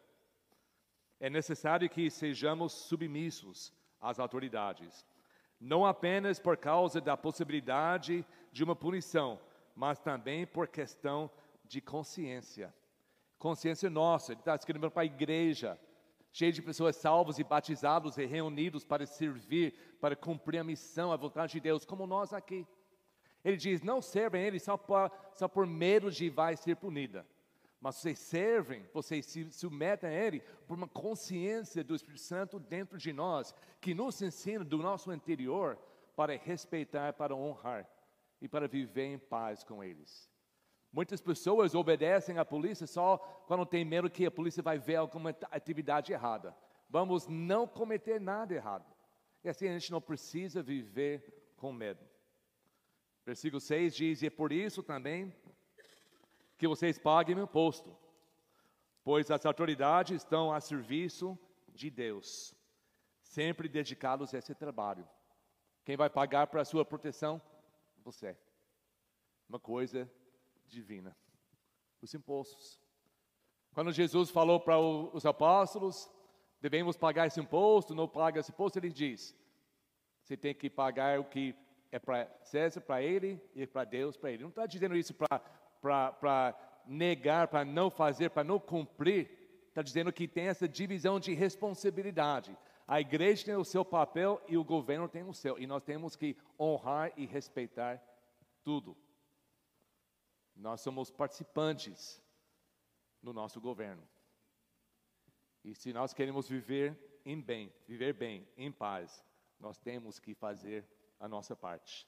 é 1.21 1.31
necessário 1.31 1.89
que 1.89 2.11
sejamos 2.11 2.73
submissos 2.73 3.73
às 4.01 4.19
autoridades, 4.19 5.07
não 5.61 5.87
apenas 5.87 6.39
por 6.39 6.57
causa 6.57 7.01
da 7.01 7.17
possibilidade 7.17 8.27
de 8.53 8.63
uma 8.63 8.77
punição, 8.77 9.41
mas 9.75 9.99
também 9.99 10.47
por 10.47 10.69
questão 10.69 11.31
de 11.65 11.81
consciência 11.81 12.75
consciência 13.45 13.91
nossa. 13.91 14.33
Ele 14.33 14.41
está 14.41 14.55
escrevendo 14.55 14.91
para 14.91 15.03
a 15.03 15.05
igreja, 15.05 15.79
cheia 16.33 16.51
de 16.51 16.63
pessoas 16.63 16.97
salvas 16.97 17.39
e 17.39 17.45
batizados 17.45 18.17
e 18.17 18.25
reunidos 18.25 18.87
para 18.87 19.05
servir, 19.05 19.75
para 20.01 20.17
cumprir 20.17 20.59
a 20.59 20.65
missão, 20.65 21.13
a 21.13 21.17
vontade 21.17 21.53
de 21.53 21.61
Deus, 21.61 21.85
como 21.85 22.07
nós 22.07 22.33
aqui. 22.33 22.67
Ele 23.45 23.57
diz: 23.57 23.83
não 23.83 24.01
servem 24.01 24.43
Ele 24.43 24.59
só 24.59 24.77
por, 24.77 25.11
só 25.35 25.47
por 25.47 25.67
medo 25.67 26.11
de 26.11 26.31
vai 26.31 26.57
ser 26.57 26.77
punida. 26.77 27.27
Mas 27.81 27.97
vocês 27.97 28.19
servem, 28.19 28.83
vocês 28.95 29.27
se 29.27 29.53
submetem 29.53 30.09
a 30.09 30.13
Ele 30.13 30.41
por 30.67 30.77
uma 30.77 30.89
consciência 30.89 31.85
do 31.85 31.95
Espírito 31.95 32.23
Santo 32.23 32.59
dentro 32.59 32.97
de 32.97 33.13
nós, 33.13 33.55
que 33.81 33.95
nos 33.95 34.23
ensina 34.23 34.65
do 34.65 34.79
nosso 34.79 35.13
interior 35.13 35.79
para 36.17 36.35
respeitar, 36.37 37.13
para 37.13 37.37
honrar 37.37 37.87
e 38.41 38.49
para 38.49 38.67
viver 38.67 39.05
em 39.05 39.19
paz 39.19 39.63
com 39.63 39.85
eles. 39.85 40.31
Muitas 40.91 41.21
pessoas 41.21 41.75
obedecem 41.75 42.39
à 42.39 42.45
polícia 42.45 42.87
só 42.87 43.19
quando 43.47 43.67
tem 43.67 43.85
medo 43.85 44.09
que 44.09 44.25
a 44.25 44.31
polícia 44.31 44.63
vai 44.63 44.79
ver 44.79 44.97
alguma 44.97 45.37
atividade 45.51 46.13
errada. 46.13 46.57
Vamos 46.89 47.27
não 47.27 47.67
cometer 47.67 48.21
nada 48.21 48.55
errado. 48.55 48.87
E 49.43 49.49
assim 49.49 49.69
a 49.69 49.73
gente 49.73 49.91
não 49.91 50.01
precisa 50.01 50.63
viver 50.63 51.53
com 51.57 51.73
medo. 51.73 52.03
Versículo 53.25 53.61
6 53.61 53.95
diz: 53.95 54.23
E 54.23 54.27
é 54.27 54.31
por 54.31 54.53
isso 54.53 54.83
também 54.83 55.35
que 56.59 56.69
vocês 56.69 56.99
paguem 56.99 57.37
o 57.37 57.43
imposto, 57.43 57.97
pois 59.03 59.31
as 59.31 59.45
autoridades 59.45 60.23
estão 60.23 60.53
a 60.53 60.61
serviço 60.61 61.39
de 61.69 61.91
Deus, 61.91 62.55
sempre 63.23 63.69
dedicados 63.69 64.35
a 64.35 64.39
esse 64.39 64.55
trabalho. 64.55 65.09
Quem 65.85 65.97
vai 65.97 66.09
pagar 66.09 66.47
para 66.47 66.63
a 66.63 66.65
sua 66.65 66.85
proteção? 66.85 67.41
Você. 68.05 68.37
Uma 69.49 69.59
coisa 69.59 70.11
divina, 70.67 71.17
os 72.01 72.15
impostos. 72.15 72.81
Quando 73.73 73.93
Jesus 73.93 74.31
falou 74.31 74.61
para 74.61 74.79
os 74.79 75.27
apóstolos, 75.27 76.11
devemos 76.61 76.97
pagar 76.97 77.27
esse 77.27 77.41
imposto, 77.41 77.95
não 77.95 78.09
paga 78.09 78.41
esse 78.41 78.53
imposto, 78.53 78.79
ele 78.79 78.91
diz: 78.91 79.37
você 80.23 80.37
tem 80.37 80.55
que 80.55 80.71
pagar 80.71 81.21
o 81.21 81.25
que 81.25 81.55
é 81.95 81.99
para 82.01 82.29
César, 82.43 82.81
para 82.81 83.01
ele, 83.01 83.41
e 83.55 83.65
para 83.69 83.85
Deus, 83.85 84.17
para 84.17 84.33
ele. 84.33 84.43
Não 84.43 84.51
está 84.51 84.67
dizendo 84.67 84.97
isso 84.97 85.15
para 85.15 86.59
negar, 86.85 87.47
para 87.47 87.65
não 87.65 87.89
fazer, 87.89 88.31
para 88.31 88.43
não 88.43 88.59
cumprir. 88.59 89.31
Está 89.69 89.81
dizendo 89.81 90.13
que 90.13 90.27
tem 90.27 90.49
essa 90.49 90.69
divisão 90.69 91.21
de 91.21 91.33
responsabilidade. 91.35 92.59
A 92.85 93.01
igreja 93.01 93.45
tem 93.45 93.55
o 93.55 93.65
seu 93.65 93.85
papel 93.85 94.43
e 94.49 94.57
o 94.57 94.65
governo 94.65 95.09
tem 95.09 95.23
o 95.23 95.33
seu. 95.33 95.57
E 95.57 95.69
nós 95.69 95.85
temos 95.85 96.17
que 96.17 96.37
honrar 96.59 97.13
e 97.17 97.27
respeitar 97.27 98.03
tudo. 98.65 98.97
Nós 100.57 100.81
somos 100.81 101.13
participantes 101.13 102.21
no 103.23 103.33
nosso 103.33 103.61
governo. 103.61 104.03
E 105.63 105.77
se 105.77 105.93
nós 105.93 106.13
queremos 106.13 106.49
viver 106.49 107.21
em 107.25 107.41
bem, 107.41 107.73
viver 107.87 108.15
bem, 108.15 108.49
em 108.57 108.73
paz, 108.73 109.25
nós 109.61 109.79
temos 109.79 110.19
que 110.19 110.35
fazer 110.35 110.85
a 111.19 111.29
nossa 111.29 111.55
parte. 111.57 112.07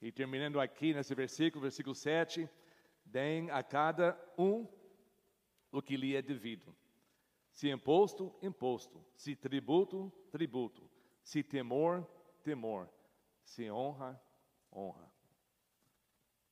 E 0.00 0.12
terminando 0.12 0.60
aqui 0.60 0.92
nesse 0.92 1.14
versículo, 1.14 1.62
versículo 1.62 1.94
7, 1.94 2.48
deem 3.04 3.50
a 3.50 3.62
cada 3.62 4.18
um 4.36 4.68
o 5.70 5.80
que 5.80 5.96
lhe 5.96 6.14
é 6.14 6.22
devido. 6.22 6.74
Se 7.52 7.70
imposto, 7.70 8.34
imposto. 8.42 9.04
Se 9.14 9.34
tributo, 9.34 10.12
tributo. 10.30 10.90
Se 11.22 11.42
temor, 11.42 12.06
temor. 12.42 12.90
Se 13.42 13.70
honra, 13.70 14.20
honra. 14.72 15.10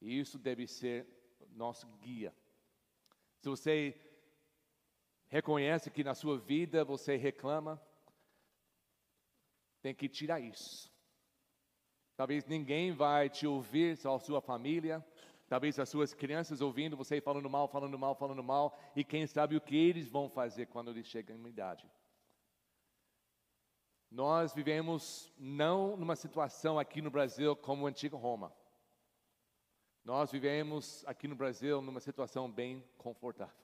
E 0.00 0.18
isso 0.18 0.38
deve 0.38 0.66
ser 0.66 1.06
nosso 1.50 1.86
guia. 1.98 2.34
Se 3.40 3.48
você 3.48 4.00
reconhece 5.26 5.90
que 5.90 6.04
na 6.04 6.14
sua 6.14 6.38
vida 6.38 6.84
você 6.84 7.16
reclama, 7.16 7.82
tem 9.82 9.94
que 9.94 10.08
tirar 10.08 10.40
isso. 10.40 10.93
Talvez 12.16 12.46
ninguém 12.46 12.92
vai 12.92 13.28
te 13.28 13.46
ouvir, 13.46 13.96
só 13.96 14.14
a 14.14 14.20
sua 14.20 14.40
família. 14.40 15.04
Talvez 15.48 15.78
as 15.78 15.88
suas 15.88 16.14
crianças 16.14 16.60
ouvindo 16.60 16.96
você 16.96 17.20
falando 17.20 17.50
mal, 17.50 17.68
falando 17.68 17.98
mal, 17.98 18.14
falando 18.14 18.42
mal. 18.42 18.78
E 18.94 19.04
quem 19.04 19.26
sabe 19.26 19.56
o 19.56 19.60
que 19.60 19.76
eles 19.76 20.08
vão 20.08 20.28
fazer 20.28 20.66
quando 20.66 20.90
eles 20.90 21.06
chegam 21.06 21.36
em 21.36 21.48
idade. 21.48 21.90
Nós 24.10 24.54
vivemos 24.54 25.32
não 25.36 25.96
numa 25.96 26.14
situação 26.14 26.78
aqui 26.78 27.02
no 27.02 27.10
Brasil 27.10 27.56
como 27.56 27.86
a 27.86 27.90
antiga 27.90 28.16
Roma. 28.16 28.54
Nós 30.04 30.30
vivemos 30.30 31.02
aqui 31.06 31.26
no 31.26 31.34
Brasil 31.34 31.80
numa 31.82 31.98
situação 31.98 32.50
bem 32.50 32.84
confortável, 32.98 33.56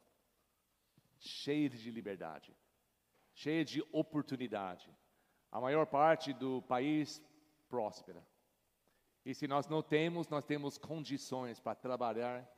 cheia 1.19 1.69
de 1.69 1.91
liberdade, 1.91 2.57
cheia 3.35 3.65
de 3.65 3.85
oportunidade. 3.93 4.91
A 5.53 5.61
maior 5.61 5.87
parte 5.87 6.33
do 6.33 6.63
país 6.63 7.23
próspera. 7.69 8.27
E 9.25 9.35
se 9.35 9.47
nós 9.47 9.67
não 9.67 9.83
temos, 9.83 10.29
nós 10.29 10.45
temos 10.45 10.79
condições 10.79 11.61
para 11.61 11.75
trabalhar, 11.75 12.49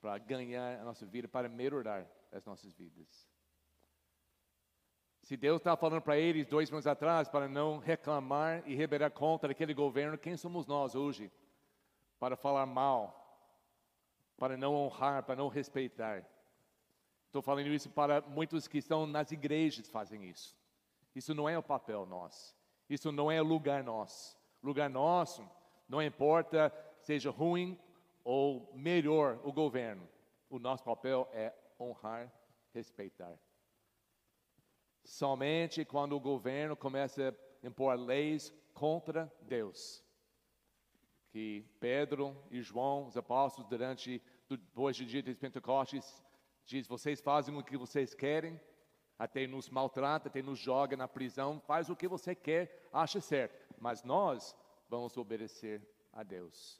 para 0.00 0.16
ganhar 0.18 0.80
a 0.80 0.84
nossa 0.84 1.04
vida, 1.04 1.26
para 1.26 1.48
melhorar 1.48 2.06
as 2.30 2.44
nossas 2.44 2.72
vidas. 2.72 3.28
Se 5.22 5.36
Deus 5.36 5.60
está 5.60 5.76
falando 5.76 6.02
para 6.02 6.18
eles 6.18 6.46
dois 6.46 6.70
anos 6.70 6.86
atrás 6.86 7.28
para 7.28 7.48
não 7.48 7.78
reclamar 7.78 8.62
e 8.66 8.74
rebelar 8.74 9.10
contra 9.10 9.52
aquele 9.52 9.72
governo, 9.72 10.18
quem 10.18 10.36
somos 10.36 10.66
nós 10.66 10.94
hoje 10.94 11.30
para 12.18 12.36
falar 12.36 12.66
mal, 12.66 13.18
para 14.36 14.56
não 14.56 14.74
honrar, 14.74 15.22
para 15.22 15.36
não 15.36 15.48
respeitar? 15.48 16.26
Estou 17.26 17.40
falando 17.40 17.68
isso 17.68 17.88
para 17.88 18.20
muitos 18.20 18.66
que 18.66 18.78
estão 18.78 19.06
nas 19.06 19.30
igrejas 19.30 19.88
fazem 19.88 20.28
isso. 20.28 20.56
Isso 21.14 21.34
não 21.34 21.48
é 21.48 21.56
o 21.56 21.62
papel 21.62 22.04
nosso. 22.04 22.54
Isso 22.90 23.12
não 23.12 23.30
é 23.30 23.40
o 23.40 23.44
lugar 23.44 23.82
nosso. 23.84 24.36
Lugar 24.62 24.90
nosso, 24.90 25.48
não 25.88 26.02
importa 26.02 26.72
seja 27.00 27.30
ruim 27.30 27.78
ou 28.24 28.70
melhor 28.74 29.40
o 29.44 29.52
governo. 29.52 30.08
O 30.48 30.58
nosso 30.58 30.84
papel 30.84 31.28
é 31.32 31.52
honrar, 31.78 32.32
respeitar. 32.72 33.38
Somente 35.04 35.84
quando 35.84 36.14
o 36.14 36.20
governo 36.20 36.76
começa 36.76 37.36
a 37.62 37.66
impor 37.66 37.98
leis 37.98 38.52
contra 38.72 39.32
Deus, 39.42 40.02
que 41.30 41.64
Pedro 41.80 42.36
e 42.50 42.60
João, 42.60 43.06
os 43.06 43.16
apóstolos, 43.16 43.68
durante 43.68 44.22
depois 44.48 44.96
do 44.98 45.06
dia 45.06 45.22
de 45.22 45.34
Pentecostes, 45.34 46.22
diz: 46.64 46.86
vocês 46.86 47.20
fazem 47.20 47.56
o 47.56 47.64
que 47.64 47.76
vocês 47.76 48.14
querem, 48.14 48.60
até 49.18 49.46
nos 49.46 49.70
maltrata, 49.70 50.28
até 50.28 50.42
nos 50.42 50.58
joga 50.58 50.96
na 50.96 51.08
prisão, 51.08 51.60
faz 51.60 51.88
o 51.88 51.96
que 51.96 52.06
você 52.06 52.34
quer, 52.34 52.88
acha 52.92 53.20
certo. 53.20 53.56
Mas 53.78 54.04
nós 54.04 54.56
vamos 54.92 55.16
obedecer 55.16 55.80
a 56.12 56.22
Deus. 56.22 56.78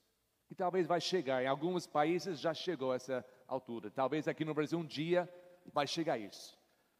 E 0.50 0.54
talvez 0.54 0.86
vai 0.86 1.00
chegar, 1.00 1.42
em 1.42 1.46
alguns 1.46 1.86
países 1.86 2.38
já 2.38 2.52
chegou 2.52 2.92
essa 2.92 3.24
altura. 3.48 3.90
Talvez 3.90 4.28
aqui 4.28 4.44
no 4.44 4.52
Brasil 4.52 4.78
um 4.78 4.84
dia 4.84 5.26
vai 5.72 5.86
chegar 5.86 6.18
isso. 6.18 6.58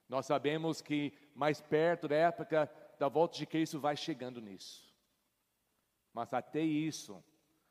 Nós 0.09 0.25
sabemos 0.25 0.81
que 0.81 1.13
mais 1.35 1.61
perto 1.61 2.09
da 2.09 2.17
época 2.17 2.71
da 2.99 3.09
volta 3.09 3.37
de 3.37 3.45
Cristo 3.45 3.79
vai 3.79 3.95
chegando 3.95 4.41
nisso. 4.41 4.91
Mas 6.15 6.33
até 6.33 6.63
isso, 6.63 7.23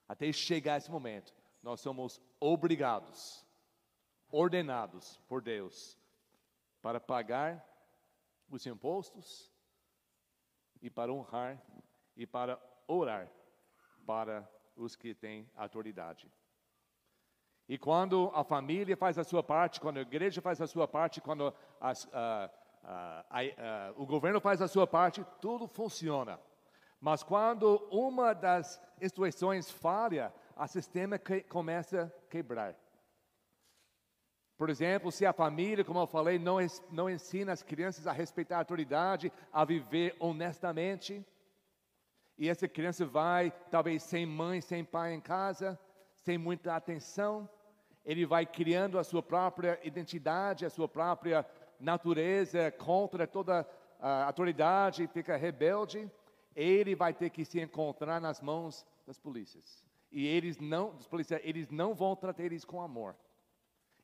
até 0.08 0.32
chegar 0.32 0.78
esse 0.78 0.92
momento, 0.92 1.34
nós 1.64 1.82
somos 1.82 2.22
obrigados, 2.40 3.44
ordenados 4.30 5.20
por 5.28 5.42
Deus, 5.42 5.98
para 6.80 7.00
pagar 7.00 7.68
os 8.48 8.68
impostos 8.68 9.52
e 10.80 10.92
para 10.92 11.12
honrar 11.12 11.60
e 12.16 12.28
para 12.28 12.62
orar 12.88 13.30
para 14.06 14.50
os 14.76 14.96
que 14.96 15.14
têm 15.14 15.50
autoridade. 15.56 16.32
E 17.68 17.78
quando 17.78 18.32
a 18.34 18.44
família 18.44 18.98
faz 18.98 19.18
a 19.18 19.24
sua 19.24 19.42
parte, 19.42 19.80
quando 19.80 19.98
a 19.98 20.02
igreja 20.02 20.42
faz 20.42 20.60
a 20.62 20.68
sua 20.68 20.88
parte, 20.88 21.22
quando 21.22 21.54
as, 21.80 22.08
o 23.96 24.06
governo 24.06 24.42
faz 24.42 24.62
a 24.62 24.68
sua 24.68 24.86
parte, 24.86 25.26
tudo 25.40 25.68
funciona. 25.68 26.40
Mas 27.00 27.24
quando 27.24 27.78
uma 27.90 28.34
das 28.34 28.82
instituições 29.00 29.72
falha, 29.72 30.34
o 30.56 30.68
sistema 30.68 31.18
que, 31.18 31.42
começa 31.42 32.04
a 32.04 32.30
quebrar. 32.30 32.76
Por 34.58 34.70
exemplo, 34.70 35.12
se 35.12 35.26
a 35.26 35.34
família, 35.34 35.84
como 35.84 36.00
eu 36.00 36.06
falei, 36.06 36.38
não, 36.38 36.58
não 36.92 37.10
ensina 37.10 37.52
as 37.52 37.64
crianças 37.64 38.06
a 38.06 38.12
respeitar 38.12 38.58
a 38.58 38.60
autoridade, 38.60 39.32
a 39.52 39.66
viver 39.66 40.16
honestamente, 40.20 41.26
e 42.38 42.50
essa 42.50 42.68
criança 42.68 43.06
vai, 43.06 43.52
talvez 43.70 44.04
sem 44.04 44.26
mãe, 44.26 44.62
sem 44.62 44.84
pai 44.84 45.14
em 45.14 45.22
casa, 45.22 45.80
sem 46.16 46.38
muita 46.38 46.76
atenção, 46.76 47.50
ele 48.04 48.26
vai 48.26 48.46
criando 48.46 48.98
a 48.98 49.04
sua 49.04 49.22
própria 49.22 49.80
identidade, 49.84 50.66
a 50.66 50.70
sua 50.70 50.88
própria 50.88 51.46
natureza 51.80 52.72
contra 52.72 53.28
toda 53.28 53.68
a 54.00 54.26
autoridade, 54.26 55.08
fica 55.08 55.36
rebelde, 55.36 56.10
ele 56.56 56.96
vai 56.96 57.14
ter 57.14 57.30
que 57.30 57.46
se 57.46 57.60
encontrar 57.60 58.20
nas 58.20 58.42
mãos 58.42 58.86
das 59.06 59.20
polícias. 59.20 59.86
E 60.12 60.26
eles 60.28 60.60
não, 60.60 60.96
dos 60.96 61.08
policiais, 61.08 61.42
eles 61.46 61.70
não 61.70 61.94
vão 61.94 62.16
tratar 62.16 62.44
eles 62.44 62.66
com 62.66 62.82
amor. 62.82 63.16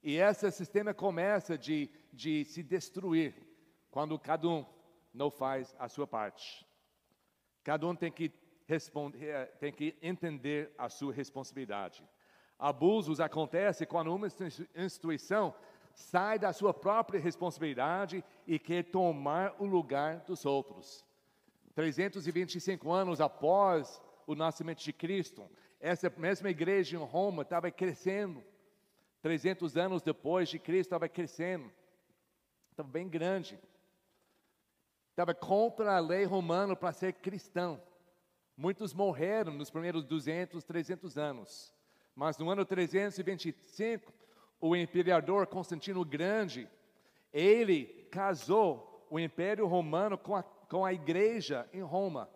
E 0.02 0.18
esse 0.18 0.50
sistema 0.52 0.94
começa 0.94 1.58
de, 1.58 1.90
de 2.14 2.46
se 2.46 2.64
destruir 2.64 3.36
quando 3.90 4.18
cada 4.20 4.48
um 4.48 4.66
não 5.14 5.32
faz 5.32 5.76
a 5.80 5.90
sua 5.90 6.06
parte. 6.06 6.67
Cada 7.68 7.86
um 7.86 7.94
tem 7.94 8.10
que 8.10 8.32
responder, 8.66 9.26
eh, 9.26 9.46
tem 9.60 9.74
que 9.74 9.94
entender 10.02 10.74
a 10.78 10.88
sua 10.88 11.12
responsabilidade. 11.12 12.02
Abusos 12.58 13.20
acontecem 13.20 13.86
quando 13.86 14.16
uma 14.16 14.26
instituição 14.74 15.54
sai 15.94 16.40
da 16.40 16.54
sua 16.54 16.74
própria 16.74 17.20
responsabilidade 17.20 18.24
e 18.48 18.58
quer 18.58 18.86
tomar 18.86 19.54
o 19.60 19.66
lugar 19.66 20.20
dos 20.20 20.46
outros. 20.46 21.06
325 21.76 22.90
anos 22.90 23.20
após 23.20 24.02
o 24.26 24.34
nascimento 24.34 24.82
de 24.82 24.94
Cristo, 24.94 25.46
essa 25.78 26.10
mesma 26.16 26.50
igreja 26.50 26.96
em 26.96 27.04
Roma 27.04 27.42
estava 27.42 27.70
crescendo. 27.70 28.42
300 29.22 29.76
anos 29.76 30.02
depois 30.02 30.48
de 30.48 30.58
Cristo 30.58 30.88
estava 30.88 31.10
crescendo. 31.10 31.70
Estava 32.72 32.88
bem 32.88 33.10
grande. 33.10 33.60
Estava 35.18 35.34
contra 35.34 35.98
a 35.98 36.00
lei 36.00 36.26
romana 36.26 36.76
para 36.76 36.94
ser 36.94 37.12
cristão. 37.12 37.82
Muitos 38.56 38.94
morreram 38.94 39.52
nos 39.52 39.72
primeiros 39.72 40.06
200, 40.06 40.64
300 40.64 41.18
anos. 41.18 41.74
Mas 42.14 42.38
no 42.38 42.48
ano 42.52 42.64
325, 42.64 44.14
o 44.62 44.76
imperador 44.76 45.48
Constantino 45.48 46.06
Grande, 46.06 46.70
ele 47.34 47.86
casou 48.12 49.08
o 49.10 49.20
Império 49.20 49.66
Romano 49.66 50.20
com 50.20 50.36
a, 50.36 50.44
com 50.44 50.86
a 50.86 50.94
igreja 50.94 51.68
em 51.74 51.82
Roma. 51.82 52.30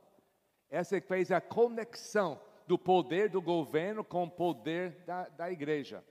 Essa 0.67 0.99
fez 0.99 1.31
a 1.31 1.39
conexão 1.39 2.41
do 2.65 2.79
poder 2.79 3.29
do 3.29 3.43
governo 3.43 4.03
com 4.03 4.23
o 4.23 4.31
poder 4.31 5.03
da, 5.05 5.29
da 5.29 5.51
igreja. 5.51 6.03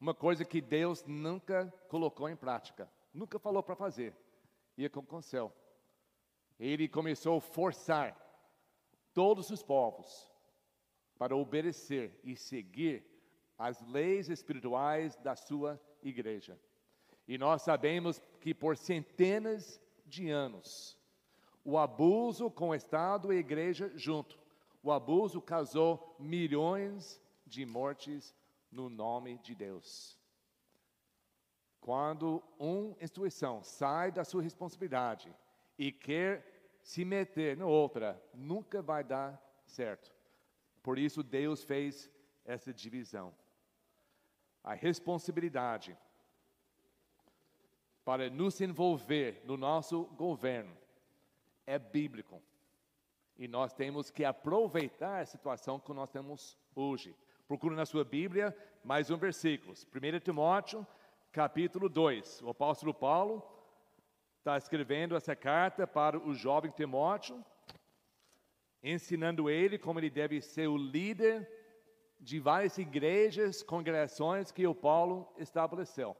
Uma 0.00 0.14
coisa 0.14 0.44
que 0.44 0.60
Deus 0.60 1.04
nunca 1.04 1.66
colocou 1.88 2.28
em 2.28 2.36
prática, 2.36 2.88
nunca 3.12 3.40
falou 3.40 3.60
para 3.60 3.74
fazer. 3.74 4.14
Ia 4.78 4.88
com 4.88 5.16
o 5.16 5.20
céu. 5.20 5.52
Ele 6.60 6.86
começou 6.86 7.38
a 7.38 7.40
forçar 7.40 8.14
todos 9.14 9.48
os 9.48 9.62
povos 9.62 10.30
para 11.18 11.34
obedecer 11.34 12.20
e 12.22 12.36
seguir 12.36 13.02
as 13.56 13.80
leis 13.88 14.28
espirituais 14.28 15.16
da 15.16 15.34
sua 15.34 15.80
igreja. 16.02 16.60
E 17.26 17.38
nós 17.38 17.62
sabemos 17.62 18.20
que 18.42 18.52
por 18.52 18.76
centenas 18.76 19.80
de 20.04 20.28
anos, 20.28 20.98
o 21.64 21.78
abuso 21.78 22.50
com 22.50 22.68
o 22.68 22.74
Estado 22.74 23.32
e 23.32 23.38
a 23.38 23.40
igreja 23.40 23.90
junto, 23.96 24.38
o 24.82 24.92
abuso 24.92 25.40
causou 25.40 26.14
milhões 26.18 27.22
de 27.46 27.64
mortes 27.64 28.34
no 28.70 28.90
nome 28.90 29.38
de 29.38 29.54
Deus. 29.54 30.18
Quando 31.80 32.42
uma 32.58 32.94
instituição 33.00 33.64
sai 33.64 34.12
da 34.12 34.24
sua 34.24 34.42
responsabilidade 34.42 35.34
e 35.80 35.90
quer 35.90 36.78
se 36.82 37.06
meter 37.06 37.56
na 37.56 37.64
outra, 37.64 38.22
nunca 38.34 38.82
vai 38.82 39.02
dar 39.02 39.42
certo. 39.64 40.14
Por 40.82 40.98
isso 40.98 41.22
Deus 41.22 41.64
fez 41.64 42.10
essa 42.44 42.70
divisão. 42.70 43.34
A 44.62 44.74
responsabilidade 44.74 45.96
para 48.04 48.28
nos 48.28 48.60
envolver 48.60 49.40
no 49.46 49.56
nosso 49.56 50.04
governo 50.18 50.76
é 51.66 51.78
bíblico. 51.78 52.42
E 53.38 53.48
nós 53.48 53.72
temos 53.72 54.10
que 54.10 54.22
aproveitar 54.22 55.20
a 55.20 55.26
situação 55.26 55.80
que 55.80 55.94
nós 55.94 56.10
temos 56.10 56.58
hoje. 56.74 57.16
Procure 57.48 57.74
na 57.74 57.86
sua 57.86 58.04
Bíblia 58.04 58.54
mais 58.84 59.10
um 59.10 59.16
versículo. 59.16 59.72
1 59.72 60.20
Timóteo, 60.20 60.86
capítulo 61.32 61.88
2. 61.88 62.42
O 62.42 62.50
apóstolo 62.50 62.92
Paulo 62.92 63.59
está 64.40 64.56
escrevendo 64.56 65.14
essa 65.14 65.36
carta 65.36 65.86
para 65.86 66.18
o 66.18 66.34
jovem 66.34 66.70
Timóteo. 66.70 67.44
ensinando 68.82 69.50
ele 69.50 69.78
como 69.78 70.00
ele 70.00 70.08
deve 70.08 70.40
ser 70.40 70.66
o 70.66 70.78
líder 70.78 71.46
de 72.18 72.40
várias 72.40 72.78
igrejas, 72.78 73.62
congregações 73.62 74.50
que 74.50 74.66
o 74.66 74.74
Paulo 74.74 75.30
estabeleceu. 75.36 76.16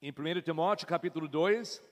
Em 0.00 0.12
1 0.12 0.42
Timóteo 0.42 0.86
capítulo 0.86 1.26
2, 1.26 1.82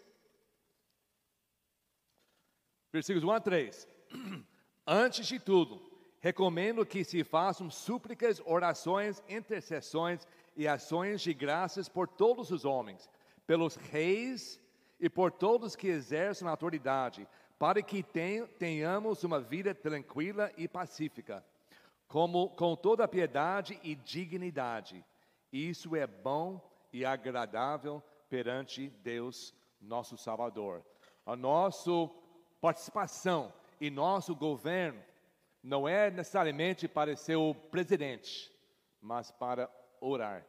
versículos 2.92 3.24
1 3.24 3.30
a 3.32 3.40
3. 3.40 3.88
Antes 4.86 5.26
de 5.26 5.40
tudo, 5.40 5.82
recomendo 6.20 6.86
que 6.86 7.02
se 7.02 7.24
façam 7.24 7.68
súplicas, 7.68 8.40
orações, 8.44 9.20
intercessões 9.28 10.24
e 10.56 10.68
ações 10.68 11.20
de 11.20 11.32
graças 11.32 11.88
por 11.88 12.08
todos 12.08 12.50
os 12.50 12.64
homens, 12.64 13.08
pelos 13.46 13.76
reis 13.76 14.60
e 15.00 15.08
por 15.08 15.32
todos 15.32 15.74
que 15.76 15.88
exercem 15.88 16.46
autoridade, 16.46 17.26
para 17.58 17.82
que 17.82 18.04
tenhamos 18.58 19.24
uma 19.24 19.40
vida 19.40 19.74
tranquila 19.74 20.50
e 20.56 20.66
pacífica, 20.66 21.44
como, 22.08 22.50
com 22.50 22.74
toda 22.76 23.08
piedade 23.08 23.78
e 23.82 23.94
dignidade. 23.94 25.04
Isso 25.52 25.94
é 25.94 26.06
bom 26.06 26.60
e 26.92 27.04
agradável 27.04 28.02
perante 28.28 28.88
Deus, 29.02 29.54
nosso 29.80 30.16
Salvador. 30.16 30.84
A 31.24 31.36
nossa 31.36 31.90
participação 32.60 33.52
e 33.80 33.90
nosso 33.90 34.34
governo 34.34 35.02
não 35.62 35.88
é 35.88 36.10
necessariamente 36.10 36.88
para 36.88 37.14
ser 37.14 37.36
o 37.36 37.54
presidente, 37.54 38.52
mas 39.00 39.30
para 39.30 39.70
orar, 40.02 40.46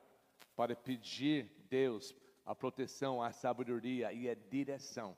para 0.56 0.76
pedir 0.76 1.50
Deus 1.70 2.16
a 2.46 2.54
proteção, 2.54 3.22
a 3.22 3.32
sabedoria 3.32 4.12
e 4.12 4.30
a 4.30 4.36
direção 4.36 5.18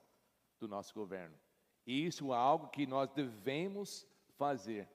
do 0.60 0.67
nosso 0.67 0.93
governo. 0.93 1.36
Isso 1.88 2.34
é 2.34 2.38
algo 2.38 2.67
que 2.67 2.86
nós 2.86 3.10
devemos 3.12 4.08
fazer. 4.38 4.89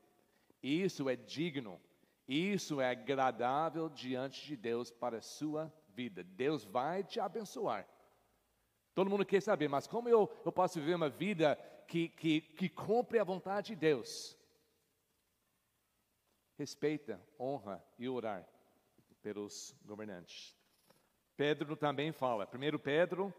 Isso 0.63 1.09
é 1.09 1.17
digno. 1.17 1.81
Isso 2.29 2.81
é 2.81 2.91
agradável 2.91 3.89
diante 3.89 4.47
de 4.47 4.57
Deus 4.57 4.91
para 4.91 5.19
a 5.19 5.23
sua 5.23 5.73
vida. 5.89 6.23
Deus 6.23 6.65
vai 6.65 7.03
te 7.03 7.19
abençoar. 7.19 7.89
Todo 8.95 9.11
mundo 9.11 9.25
quer 9.25 9.41
saber, 9.41 9.69
mas 9.69 9.87
como 9.87 10.09
eu, 10.09 10.31
eu 10.45 10.53
posso 10.53 10.79
viver 10.79 10.95
uma 10.95 11.09
vida 11.09 11.57
que, 11.89 12.09
que, 12.09 12.41
que 12.41 12.69
cumpre 12.69 13.19
a 13.19 13.25
vontade 13.25 13.69
de 13.69 13.77
Deus? 13.77 14.37
Respeita, 16.57 17.21
honra 17.39 17.83
e 17.99 18.09
orar 18.09 18.47
pelos 19.23 19.75
governantes. 19.85 20.57
Pedro 21.37 21.77
também 21.77 22.13
fala, 22.13 22.47
1 22.47 22.79
Pedro, 22.79 23.33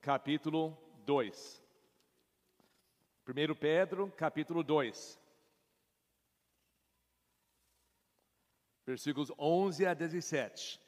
capítulo 0.00 0.76
2. 1.04 1.62
1 3.26 3.54
Pedro, 3.54 4.10
capítulo 4.16 4.62
2. 4.62 5.20
Versículos 8.84 9.30
11 9.38 9.86
a 9.86 9.94
17. 9.94 10.80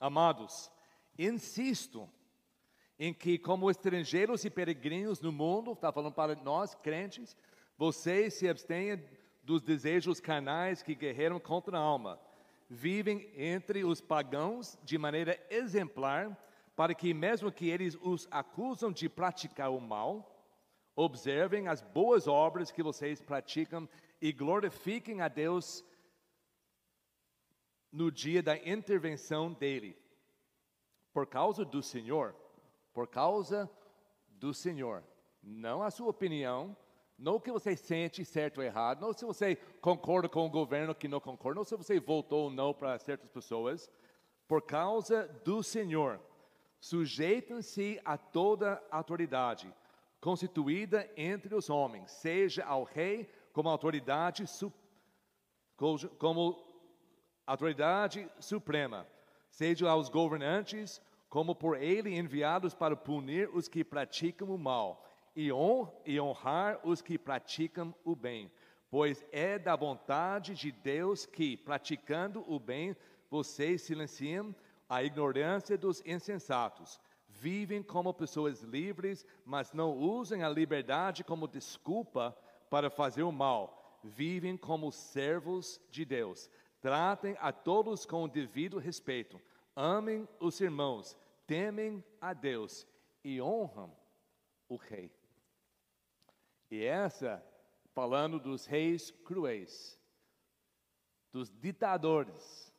Amados, 0.00 0.70
insisto 1.18 2.10
em 2.98 3.12
que, 3.12 3.38
como 3.38 3.70
estrangeiros 3.70 4.44
e 4.44 4.50
peregrinos 4.50 5.20
no 5.20 5.32
mundo, 5.32 5.72
está 5.72 5.92
falando 5.92 6.14
para 6.14 6.34
nós, 6.36 6.74
crentes, 6.74 7.36
vocês 7.76 8.34
se 8.34 8.48
abstenham 8.48 9.00
dos 9.44 9.62
desejos 9.62 10.20
carnais 10.20 10.82
que 10.82 10.94
guerreiram 10.94 11.38
contra 11.38 11.78
a 11.78 11.80
alma. 11.80 12.18
Vivem 12.68 13.30
entre 13.36 13.84
os 13.84 14.00
pagãos 14.00 14.78
de 14.82 14.96
maneira 14.96 15.38
exemplar 15.50 16.36
para 16.74 16.94
que, 16.94 17.14
mesmo 17.14 17.52
que 17.52 17.68
eles 17.68 17.96
os 18.00 18.26
acusam 18.30 18.90
de 18.90 19.08
praticar 19.08 19.70
o 19.70 19.80
mal, 19.80 20.34
observem 20.96 21.68
as 21.68 21.82
boas 21.82 22.26
obras 22.26 22.70
que 22.70 22.82
vocês 22.82 23.20
praticam 23.20 23.88
e 24.20 24.32
glorifiquem 24.32 25.20
a 25.20 25.28
Deus 25.28 25.84
no 27.92 28.10
dia 28.10 28.42
da 28.42 28.56
intervenção 28.56 29.52
dele. 29.52 29.96
Por 31.12 31.26
causa 31.26 31.64
do 31.64 31.82
Senhor, 31.82 32.34
por 32.92 33.06
causa 33.06 33.70
do 34.28 34.52
Senhor, 34.52 35.04
não 35.42 35.82
a 35.82 35.90
sua 35.90 36.08
opinião, 36.08 36.76
não 37.18 37.36
o 37.36 37.40
que 37.40 37.52
você 37.52 37.76
sente 37.76 38.24
certo 38.24 38.58
ou 38.58 38.64
errado, 38.64 39.00
não 39.00 39.12
se 39.12 39.24
você 39.24 39.56
concorda 39.80 40.28
com 40.28 40.46
o 40.46 40.50
governo 40.50 40.94
que 40.94 41.08
não 41.08 41.20
concorda, 41.20 41.56
não 41.56 41.64
se 41.64 41.76
você 41.76 42.00
votou 42.00 42.44
ou 42.44 42.50
não 42.50 42.74
para 42.74 42.98
certas 42.98 43.30
pessoas, 43.30 43.90
por 44.46 44.62
causa 44.62 45.28
do 45.44 45.62
Senhor 45.62 46.20
Sujeitam-se 46.84 47.98
a 48.04 48.18
toda 48.18 48.78
autoridade 48.90 49.72
constituída 50.20 51.10
entre 51.16 51.54
os 51.54 51.70
homens, 51.70 52.10
seja 52.10 52.62
ao 52.62 52.84
rei 52.84 53.26
como 53.54 53.70
autoridade 53.70 54.44
como 56.18 56.62
autoridade 57.46 58.30
suprema, 58.38 59.06
seja 59.48 59.88
aos 59.88 60.10
governantes 60.10 61.00
como 61.30 61.54
por 61.54 61.82
ele 61.82 62.18
enviados 62.18 62.74
para 62.74 62.94
punir 62.94 63.48
os 63.54 63.66
que 63.66 63.82
praticam 63.82 64.50
o 64.50 64.58
mal 64.58 65.02
e 65.34 65.52
honrar 65.52 66.80
os 66.84 67.02
que 67.02 67.18
praticam 67.18 67.94
o 68.04 68.14
bem, 68.14 68.50
pois 68.90 69.24
é 69.32 69.58
da 69.58 69.74
vontade 69.74 70.54
de 70.54 70.70
Deus 70.70 71.26
que, 71.26 71.56
praticando 71.56 72.44
o 72.46 72.58
bem, 72.58 72.96
vocês 73.28 73.82
silenciam 73.82 74.54
a 74.88 75.02
ignorância 75.02 75.76
dos 75.76 76.00
insensatos. 76.06 77.00
Vivem 77.28 77.82
como 77.82 78.14
pessoas 78.14 78.62
livres, 78.62 79.26
mas 79.44 79.72
não 79.72 79.96
usem 79.96 80.44
a 80.44 80.48
liberdade 80.48 81.24
como 81.24 81.48
desculpa 81.48 82.36
para 82.70 82.88
fazer 82.88 83.24
o 83.24 83.32
mal. 83.32 84.00
Vivem 84.04 84.56
como 84.56 84.92
servos 84.92 85.80
de 85.90 86.04
Deus. 86.04 86.48
Tratem 86.80 87.36
a 87.40 87.50
todos 87.50 88.06
com 88.06 88.24
o 88.24 88.28
devido 88.28 88.78
respeito. 88.78 89.40
Amem 89.74 90.28
os 90.38 90.60
irmãos, 90.60 91.16
temem 91.46 92.04
a 92.20 92.32
Deus 92.32 92.86
e 93.24 93.42
honram 93.42 93.90
o 94.68 94.76
rei. 94.76 95.10
E 96.74 96.84
essa, 96.84 97.40
falando 97.92 98.40
dos 98.40 98.66
reis 98.66 99.12
cruéis, 99.24 99.96
dos 101.30 101.48
ditadores, 101.48 102.74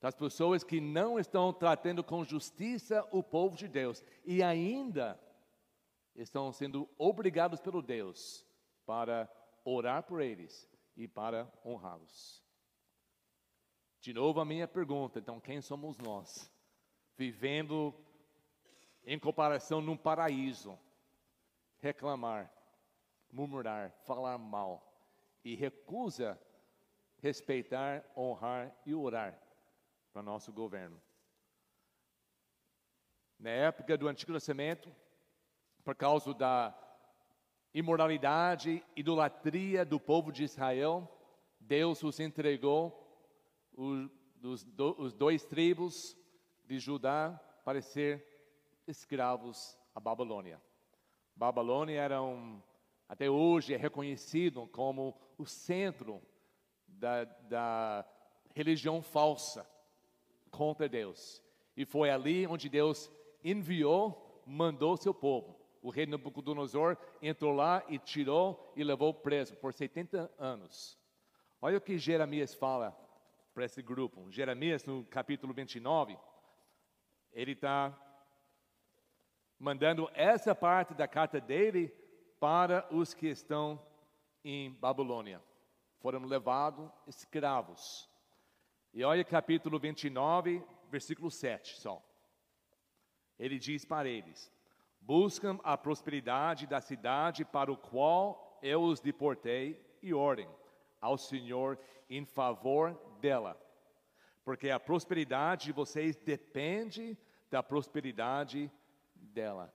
das 0.00 0.14
pessoas 0.14 0.62
que 0.62 0.80
não 0.80 1.18
estão 1.18 1.52
tratando 1.52 2.04
com 2.04 2.22
justiça 2.22 3.04
o 3.10 3.24
povo 3.24 3.56
de 3.56 3.66
Deus 3.66 4.04
e 4.24 4.40
ainda 4.40 5.20
estão 6.14 6.52
sendo 6.52 6.88
obrigados 6.96 7.60
pelo 7.60 7.82
Deus 7.82 8.46
para 8.86 9.28
orar 9.64 10.04
por 10.04 10.20
eles 10.20 10.70
e 10.96 11.08
para 11.08 11.52
honrá-los. 11.66 12.44
De 14.00 14.14
novo 14.14 14.38
a 14.38 14.44
minha 14.44 14.68
pergunta, 14.68 15.18
então 15.18 15.40
quem 15.40 15.60
somos 15.60 15.98
nós? 15.98 16.48
Vivendo 17.16 17.92
em 19.04 19.18
comparação 19.18 19.80
num 19.80 19.96
paraíso, 19.96 20.78
reclamar, 21.80 22.59
murmurar, 23.32 23.92
falar 24.04 24.38
mal 24.38 24.86
e 25.44 25.54
recusa 25.54 26.38
respeitar, 27.20 28.04
honrar 28.16 28.74
e 28.84 28.94
orar 28.94 29.38
para 30.12 30.22
nosso 30.22 30.52
governo. 30.52 31.00
Na 33.38 33.50
época 33.50 33.96
do 33.96 34.08
Antigo 34.08 34.32
Testamento, 34.32 34.94
por 35.84 35.94
causa 35.94 36.34
da 36.34 36.76
imoralidade, 37.72 38.84
idolatria 38.96 39.84
do 39.84 40.00
povo 40.00 40.32
de 40.32 40.44
Israel, 40.44 41.08
Deus 41.58 42.02
os 42.02 42.18
entregou 42.20 42.96
os, 43.72 44.10
os, 44.42 45.14
dois 45.14 45.44
tribos 45.44 46.16
de 46.66 46.78
Judá 46.78 47.38
para 47.64 47.80
ser 47.80 48.26
escravos 48.86 49.78
à 49.94 50.00
Babilônia. 50.00 50.60
Babilônia 51.36 52.00
era 52.00 52.20
um, 52.20 52.60
até 53.10 53.28
hoje 53.28 53.74
é 53.74 53.76
reconhecido 53.76 54.68
como 54.68 55.20
o 55.36 55.44
centro 55.44 56.22
da, 56.86 57.24
da 57.24 58.08
religião 58.54 59.02
falsa 59.02 59.68
contra 60.48 60.88
Deus. 60.88 61.42
E 61.76 61.84
foi 61.84 62.08
ali 62.08 62.46
onde 62.46 62.68
Deus 62.68 63.10
enviou, 63.42 64.44
mandou 64.46 64.96
seu 64.96 65.12
povo. 65.12 65.58
O 65.82 65.90
rei 65.90 66.06
Nabucodonosor 66.06 66.96
entrou 67.20 67.52
lá 67.52 67.82
e 67.88 67.98
tirou 67.98 68.72
e 68.76 68.84
levou 68.84 69.12
preso 69.12 69.56
por 69.56 69.74
70 69.74 70.32
anos. 70.38 70.96
Olha 71.60 71.78
o 71.78 71.80
que 71.80 71.98
Jeremias 71.98 72.54
fala 72.54 72.96
para 73.52 73.64
esse 73.64 73.82
grupo. 73.82 74.30
Jeremias, 74.30 74.84
no 74.84 75.04
capítulo 75.06 75.52
29, 75.52 76.16
ele 77.32 77.52
está 77.52 77.92
mandando 79.58 80.08
essa 80.14 80.54
parte 80.54 80.94
da 80.94 81.08
carta 81.08 81.40
dele 81.40 81.92
para 82.40 82.88
os 82.90 83.12
que 83.12 83.28
estão 83.28 83.80
em 84.42 84.72
Babilônia. 84.72 85.42
Foram 86.00 86.24
levados 86.24 86.90
escravos. 87.06 88.08
E 88.94 89.04
olha 89.04 89.22
capítulo 89.22 89.78
29, 89.78 90.64
versículo 90.90 91.30
7 91.30 91.78
só. 91.78 92.02
Ele 93.38 93.58
diz 93.58 93.84
para 93.84 94.08
eles: 94.08 94.50
Buscam 95.00 95.60
a 95.62 95.76
prosperidade 95.76 96.66
da 96.66 96.80
cidade 96.80 97.44
para 97.44 97.70
o 97.70 97.76
qual 97.76 98.58
eu 98.62 98.82
os 98.82 99.00
deportei 99.00 99.80
e 100.02 100.14
orem 100.14 100.48
ao 101.00 101.18
Senhor 101.18 101.78
em 102.08 102.24
favor 102.24 102.94
dela. 103.20 103.60
Porque 104.44 104.70
a 104.70 104.80
prosperidade 104.80 105.66
de 105.66 105.72
vocês 105.72 106.16
depende 106.16 107.16
da 107.50 107.62
prosperidade 107.62 108.72
dela. 109.14 109.72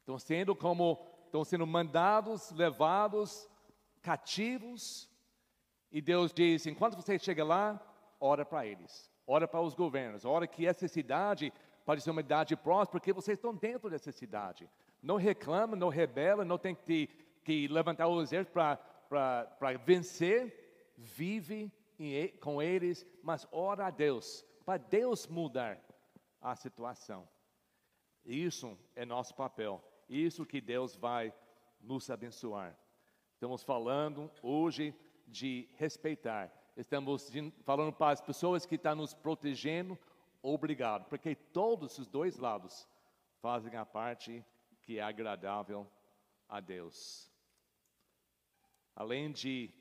Estão 0.00 0.18
sendo 0.18 0.54
como 0.54 1.09
estão 1.30 1.44
sendo 1.44 1.66
mandados, 1.66 2.50
levados 2.50 3.48
cativos, 4.02 5.08
e 5.90 6.00
Deus 6.00 6.32
diz: 6.32 6.66
enquanto 6.66 6.96
você 6.96 7.18
chega 7.18 7.44
lá, 7.44 7.80
ora 8.18 8.44
para 8.44 8.66
eles, 8.66 9.10
ora 9.26 9.46
para 9.46 9.60
os 9.60 9.74
governos, 9.74 10.24
ora 10.24 10.46
que 10.46 10.66
essa 10.66 10.88
cidade 10.88 11.52
pode 11.84 12.02
ser 12.02 12.10
uma 12.10 12.22
cidade 12.22 12.56
próspera, 12.56 13.00
porque 13.00 13.12
vocês 13.12 13.38
estão 13.38 13.54
dentro 13.54 13.88
dessa 13.88 14.12
cidade. 14.12 14.68
Não 15.02 15.16
reclama, 15.16 15.76
não 15.76 15.88
rebela, 15.88 16.44
não 16.44 16.58
tem 16.58 16.74
que, 16.74 17.08
que 17.42 17.66
levantar 17.68 18.06
o 18.06 18.20
exército 18.20 18.52
para 18.52 19.78
vencer, 19.84 20.94
vive 20.96 21.72
com 22.40 22.60
eles, 22.60 23.06
mas 23.22 23.46
ora 23.50 23.86
a 23.86 23.90
Deus, 23.90 24.44
para 24.64 24.78
Deus 24.78 25.26
mudar 25.26 25.80
a 26.40 26.54
situação. 26.54 27.28
Isso 28.24 28.78
é 28.94 29.04
nosso 29.04 29.34
papel, 29.34 29.82
isso 30.10 30.44
que 30.44 30.60
Deus 30.60 30.96
vai 30.96 31.32
nos 31.80 32.10
abençoar. 32.10 32.76
Estamos 33.32 33.62
falando 33.62 34.30
hoje 34.42 34.94
de 35.26 35.68
respeitar. 35.76 36.52
Estamos 36.76 37.30
falando 37.64 37.92
para 37.92 38.12
as 38.12 38.20
pessoas 38.20 38.66
que 38.66 38.74
estão 38.74 38.96
nos 38.96 39.14
protegendo, 39.14 39.98
obrigado, 40.42 41.08
porque 41.08 41.34
todos 41.34 41.96
os 41.98 42.08
dois 42.08 42.38
lados 42.38 42.88
fazem 43.40 43.76
a 43.76 43.86
parte 43.86 44.44
que 44.82 44.98
é 44.98 45.02
agradável 45.02 45.86
a 46.48 46.58
Deus. 46.60 47.30
Além 48.94 49.30
de 49.30 49.72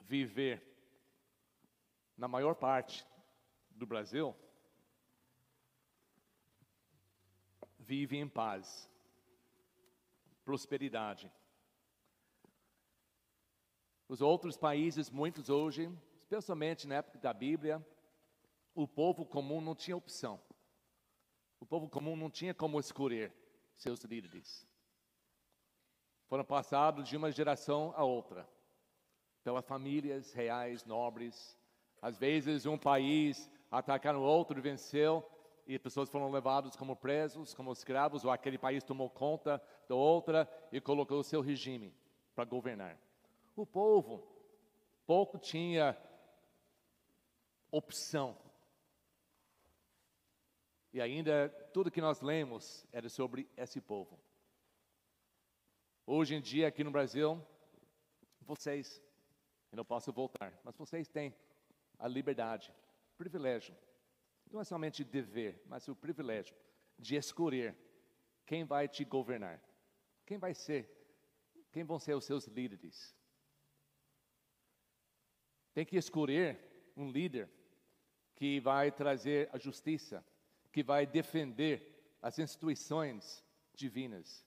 viver 0.00 0.62
na 2.16 2.26
maior 2.26 2.54
parte 2.54 3.06
do 3.70 3.86
Brasil, 3.86 4.34
vive 7.78 8.16
em 8.16 8.28
paz, 8.28 8.90
prosperidade. 10.48 11.30
Os 14.08 14.22
outros 14.22 14.56
países, 14.56 15.10
muitos 15.10 15.50
hoje, 15.50 15.94
especialmente 16.22 16.86
na 16.86 16.94
época 16.94 17.18
da 17.18 17.34
Bíblia, 17.34 17.86
o 18.74 18.88
povo 18.88 19.26
comum 19.26 19.60
não 19.60 19.74
tinha 19.74 19.94
opção. 19.94 20.40
O 21.60 21.66
povo 21.66 21.86
comum 21.86 22.16
não 22.16 22.30
tinha 22.30 22.54
como 22.54 22.80
escolher 22.80 23.30
seus 23.76 24.00
líderes. 24.04 24.66
Foram 26.28 26.46
passados 26.46 27.06
de 27.06 27.14
uma 27.14 27.30
geração 27.30 27.92
a 27.94 28.02
outra, 28.02 28.48
pelas 29.44 29.66
famílias 29.66 30.32
reais, 30.32 30.82
nobres. 30.86 31.60
Às 32.00 32.16
vezes, 32.16 32.64
um 32.64 32.78
país 32.78 33.50
atacaram 33.70 34.20
o 34.20 34.24
outro 34.24 34.62
venceu, 34.62 35.22
e 35.68 35.78
pessoas 35.78 36.08
foram 36.08 36.30
levadas 36.30 36.74
como 36.74 36.96
presos, 36.96 37.52
como 37.52 37.70
escravos, 37.70 38.24
ou 38.24 38.30
aquele 38.30 38.56
país 38.56 38.82
tomou 38.82 39.10
conta 39.10 39.62
da 39.86 39.94
outra 39.94 40.50
e 40.72 40.80
colocou 40.80 41.20
o 41.20 41.24
seu 41.24 41.42
regime 41.42 41.94
para 42.34 42.46
governar. 42.46 42.98
O 43.54 43.66
povo 43.66 44.26
pouco 45.06 45.36
tinha 45.38 45.94
opção. 47.70 48.34
E 50.90 51.02
ainda 51.02 51.50
tudo 51.74 51.90
que 51.90 52.00
nós 52.00 52.22
lemos 52.22 52.86
era 52.90 53.10
sobre 53.10 53.46
esse 53.54 53.78
povo. 53.78 54.18
Hoje 56.06 56.34
em 56.34 56.40
dia, 56.40 56.68
aqui 56.68 56.82
no 56.82 56.90
Brasil, 56.90 57.44
vocês, 58.40 59.02
eu 59.70 59.76
não 59.76 59.84
posso 59.84 60.10
voltar, 60.10 60.58
mas 60.64 60.74
vocês 60.76 61.08
têm 61.08 61.34
a 61.98 62.08
liberdade, 62.08 62.72
privilégio, 63.18 63.76
não 64.52 64.60
é 64.60 64.64
somente 64.64 65.04
dever, 65.04 65.62
mas 65.66 65.88
o 65.88 65.96
privilégio 65.96 66.54
de 66.98 67.16
escolher 67.16 67.76
quem 68.46 68.64
vai 68.64 68.88
te 68.88 69.04
governar, 69.04 69.62
quem 70.24 70.38
vai 70.38 70.54
ser, 70.54 70.88
quem 71.70 71.84
vão 71.84 71.98
ser 71.98 72.14
os 72.14 72.24
seus 72.24 72.46
líderes. 72.46 73.14
Tem 75.74 75.84
que 75.84 75.96
escolher 75.96 76.58
um 76.96 77.10
líder 77.10 77.48
que 78.34 78.58
vai 78.60 78.90
trazer 78.90 79.48
a 79.52 79.58
justiça, 79.58 80.24
que 80.72 80.82
vai 80.82 81.06
defender 81.06 82.16
as 82.22 82.38
instituições 82.38 83.44
divinas, 83.74 84.46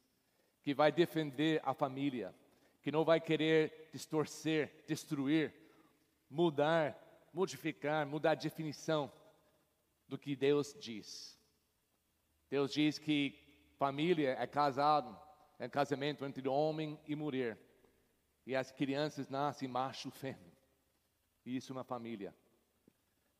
que 0.62 0.74
vai 0.74 0.92
defender 0.92 1.62
a 1.64 1.74
família, 1.74 2.36
que 2.82 2.92
não 2.92 3.06
vai 3.06 3.22
querer 3.22 3.90
distorcer, 3.94 4.84
destruir, 4.88 5.54
mudar, 6.30 7.30
modificar, 7.34 8.06
mudar 8.06 8.32
a 8.32 8.36
definição 8.36 9.12
do 10.12 10.18
que 10.18 10.36
Deus 10.36 10.76
diz. 10.78 11.40
Deus 12.50 12.74
diz 12.74 13.00
que 13.00 13.34
família 13.78 14.36
é 14.38 14.46
casado, 14.46 15.18
é 15.58 15.70
casamento 15.70 16.26
entre 16.26 16.50
homem 16.50 17.00
e 17.08 17.16
mulher. 17.16 17.58
E 18.46 18.54
as 18.54 18.74
crianças 18.74 19.30
nascem 19.30 19.70
macho 19.70 20.10
e 20.10 20.12
fêmea 20.12 20.52
isso 21.46 21.74
na 21.74 21.84
família. 21.84 22.36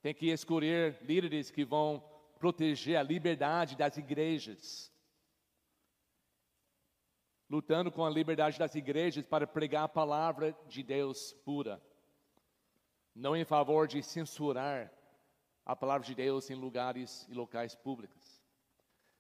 Tem 0.02 0.14
que 0.14 0.32
escolher 0.32 0.98
líderes 1.04 1.52
que 1.52 1.66
vão 1.66 2.02
proteger 2.40 2.98
a 2.98 3.04
liberdade 3.04 3.76
das 3.76 3.98
igrejas. 3.98 4.90
Lutando 7.50 7.92
com 7.92 8.06
a 8.06 8.10
liberdade 8.10 8.58
das 8.58 8.76
igrejas 8.76 9.26
para 9.26 9.46
pregar 9.46 9.84
a 9.84 9.90
palavra 9.90 10.58
de 10.70 10.82
Deus 10.82 11.34
pura. 11.44 11.84
Não 13.14 13.36
em 13.36 13.44
favor 13.44 13.90
de 13.90 14.02
censurar 14.02 14.92
a 15.72 15.76
palavra 15.76 16.06
de 16.06 16.14
Deus 16.14 16.50
em 16.50 16.56
lugares 16.56 17.26
e 17.30 17.34
locais 17.34 17.74
públicos. 17.74 18.42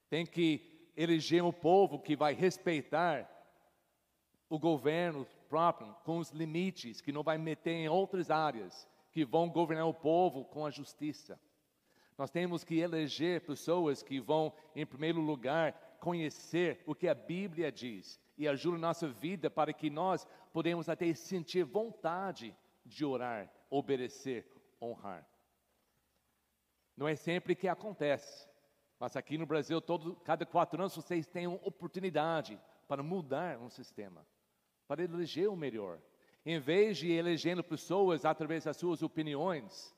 Tem 0.09 0.25
que 0.25 0.89
eleger 0.97 1.41
um 1.41 1.51
povo 1.51 1.97
que 1.97 2.13
vai 2.13 2.33
respeitar 2.33 3.29
o 4.49 4.59
governo 4.59 5.25
próprio, 5.47 5.95
com 6.03 6.17
os 6.17 6.29
limites, 6.31 6.99
que 6.99 7.13
não 7.13 7.23
vai 7.23 7.37
meter 7.37 7.71
em 7.71 7.87
outras 7.87 8.29
áreas, 8.29 8.85
que 9.13 9.23
vão 9.23 9.49
governar 9.49 9.87
o 9.87 9.93
povo 9.93 10.43
com 10.43 10.65
a 10.65 10.69
justiça. 10.69 11.39
Nós 12.17 12.29
temos 12.29 12.65
que 12.65 12.79
eleger 12.79 13.45
pessoas 13.45 14.03
que 14.03 14.19
vão, 14.19 14.53
em 14.75 14.85
primeiro 14.85 15.21
lugar, 15.21 15.71
conhecer 16.01 16.83
o 16.85 16.93
que 16.93 17.07
a 17.07 17.15
Bíblia 17.15 17.71
diz 17.71 18.19
e 18.37 18.45
ajuda 18.45 18.77
nossa 18.77 19.07
vida 19.07 19.49
para 19.49 19.71
que 19.71 19.89
nós 19.89 20.27
podemos 20.51 20.89
até 20.89 21.13
sentir 21.13 21.63
vontade 21.63 22.53
de 22.85 23.05
orar, 23.05 23.49
obedecer, 23.69 24.45
honrar. 24.81 25.30
Não 27.01 27.07
é 27.07 27.15
sempre 27.15 27.55
que 27.55 27.67
acontece, 27.67 28.47
mas 28.99 29.17
aqui 29.17 29.35
no 29.35 29.47
Brasil, 29.47 29.81
todo, 29.81 30.15
cada 30.17 30.45
quatro 30.45 30.79
anos 30.79 30.95
vocês 30.95 31.25
têm 31.25 31.47
uma 31.47 31.59
oportunidade 31.63 32.61
para 32.87 33.01
mudar 33.01 33.57
um 33.57 33.71
sistema 33.71 34.23
para 34.87 35.03
eleger 35.03 35.49
o 35.49 35.55
melhor. 35.55 35.99
Em 36.45 36.59
vez 36.59 36.99
de 36.99 37.11
elegendo 37.11 37.63
pessoas 37.63 38.23
através 38.23 38.65
das 38.65 38.77
suas 38.77 39.01
opiniões, 39.01 39.95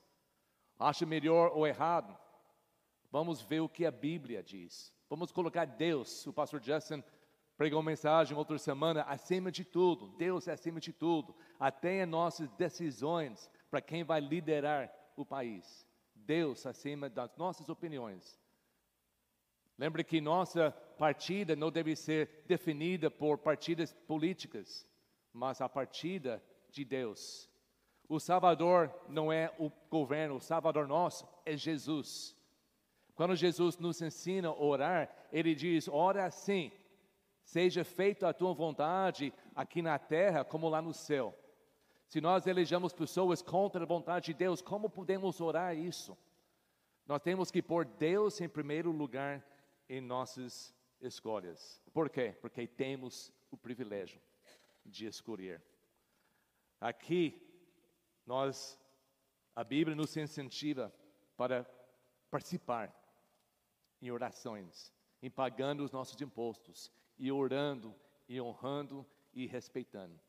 acha 0.78 1.04
melhor 1.04 1.52
ou 1.54 1.66
errado, 1.66 2.18
vamos 3.10 3.42
ver 3.42 3.60
o 3.60 3.68
que 3.68 3.84
a 3.84 3.90
Bíblia 3.90 4.42
diz. 4.42 4.90
Vamos 5.10 5.30
colocar 5.30 5.66
Deus. 5.66 6.26
O 6.26 6.32
pastor 6.32 6.62
Justin 6.62 7.04
pregou 7.54 7.80
uma 7.80 7.90
mensagem 7.90 8.34
outra 8.34 8.56
semana, 8.56 9.02
acima 9.02 9.52
de 9.52 9.62
tudo. 9.62 10.08
Deus 10.16 10.48
é 10.48 10.52
acima 10.52 10.80
de 10.80 10.90
tudo. 10.90 11.36
Até 11.60 12.02
em 12.02 12.06
nossas 12.06 12.50
decisões 12.52 13.50
para 13.70 13.82
quem 13.82 14.04
vai 14.04 14.22
liderar 14.22 14.90
o 15.14 15.26
país. 15.26 15.86
Deus 16.26 16.66
acima 16.66 17.08
das 17.08 17.36
nossas 17.36 17.68
opiniões. 17.68 18.38
Lembre 19.78 20.04
que 20.04 20.20
nossa 20.20 20.70
partida 20.98 21.56
não 21.56 21.70
deve 21.70 21.96
ser 21.96 22.44
definida 22.46 23.10
por 23.10 23.38
partidas 23.38 23.92
políticas, 23.92 24.88
mas 25.32 25.60
a 25.60 25.68
partida 25.68 26.42
de 26.70 26.84
Deus. 26.84 27.50
O 28.08 28.20
Salvador 28.20 28.92
não 29.08 29.32
é 29.32 29.52
o 29.58 29.70
governo, 29.90 30.36
o 30.36 30.40
Salvador 30.40 30.86
nosso 30.86 31.26
é 31.44 31.56
Jesus. 31.56 32.36
Quando 33.14 33.34
Jesus 33.34 33.78
nos 33.78 34.00
ensina 34.00 34.48
a 34.48 34.62
orar, 34.62 35.28
ele 35.32 35.54
diz: 35.54 35.88
ora 35.88 36.24
assim, 36.24 36.70
seja 37.42 37.84
feita 37.84 38.28
a 38.28 38.34
tua 38.34 38.52
vontade 38.52 39.32
aqui 39.54 39.82
na 39.82 39.98
terra 39.98 40.44
como 40.44 40.68
lá 40.68 40.80
no 40.80 40.92
céu. 40.92 41.36
Se 42.14 42.20
nós 42.20 42.46
elegemos 42.46 42.92
pessoas 42.92 43.42
contra 43.42 43.82
a 43.82 43.86
vontade 43.88 44.26
de 44.26 44.34
Deus, 44.34 44.62
como 44.62 44.88
podemos 44.88 45.40
orar 45.40 45.76
isso? 45.76 46.16
Nós 47.04 47.20
temos 47.20 47.50
que 47.50 47.60
pôr 47.60 47.84
Deus 47.84 48.40
em 48.40 48.48
primeiro 48.48 48.92
lugar 48.92 49.44
em 49.88 50.00
nossas 50.00 50.72
escolhas. 51.00 51.82
Por 51.92 52.08
quê? 52.08 52.32
Porque 52.40 52.68
temos 52.68 53.32
o 53.50 53.56
privilégio 53.56 54.22
de 54.86 55.06
escolher. 55.06 55.60
Aqui, 56.80 57.36
nós, 58.24 58.80
a 59.52 59.64
Bíblia 59.64 59.96
nos 59.96 60.16
incentiva 60.16 60.94
para 61.36 61.68
participar 62.30 62.94
em 64.00 64.12
orações, 64.12 64.94
em 65.20 65.28
pagando 65.28 65.82
os 65.82 65.90
nossos 65.90 66.20
impostos, 66.20 66.92
e 67.18 67.32
orando, 67.32 67.92
e 68.28 68.40
honrando 68.40 69.04
e 69.32 69.48
respeitando. 69.48 70.23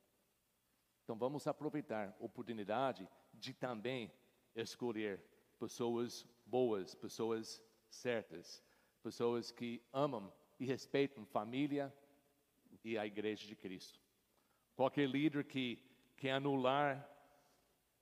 Então 1.05 1.15
vamos 1.15 1.45
aproveitar 1.45 2.09
a 2.19 2.25
oportunidade 2.25 3.07
de 3.31 3.53
também 3.53 4.11
escolher 4.55 5.23
pessoas 5.59 6.25
boas, 6.43 6.95
pessoas 6.95 7.61
certas, 7.87 8.63
pessoas 9.03 9.51
que 9.51 9.79
amam 9.93 10.33
e 10.59 10.65
respeitam 10.65 11.23
família 11.23 11.93
e 12.83 12.97
a 12.97 13.05
igreja 13.05 13.45
de 13.45 13.55
Cristo. 13.55 14.01
Qualquer 14.75 15.07
líder 15.07 15.43
que 15.43 15.77
quer 16.17 16.31
anular 16.31 17.07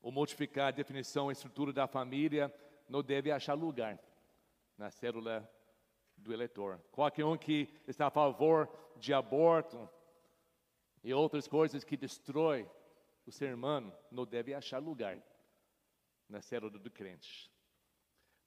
ou 0.01 0.09
modificar 0.09 0.69
a 0.69 0.71
definição 0.71 1.29
e 1.29 1.33
estrutura 1.33 1.73
da 1.73 1.85
família 1.85 2.53
não 2.87 3.03
deve 3.03 3.33
achar 3.33 3.53
lugar 3.53 3.99
na 4.77 4.89
célula 4.89 5.49
do 6.15 6.31
eleitor. 6.31 6.79
Qualquer 6.89 7.25
um 7.25 7.37
que 7.37 7.67
está 7.85 8.07
a 8.07 8.11
favor 8.11 8.69
de 8.95 9.13
aborto 9.13 9.89
e 11.03 11.13
outras 11.13 11.49
coisas 11.49 11.83
que 11.83 11.97
destrói 11.97 12.65
o 13.25 13.31
ser 13.31 13.53
humano 13.53 13.93
não 14.11 14.25
deve 14.25 14.53
achar 14.53 14.79
lugar 14.79 15.17
na 16.27 16.41
célula 16.41 16.77
do 16.77 16.91
crente. 16.91 17.51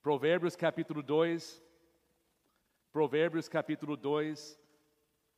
Provérbios 0.02 0.54
capítulo 0.54 1.02
2, 1.02 1.62
Provérbios 2.92 3.48
capítulo 3.48 3.96
2, 3.96 4.58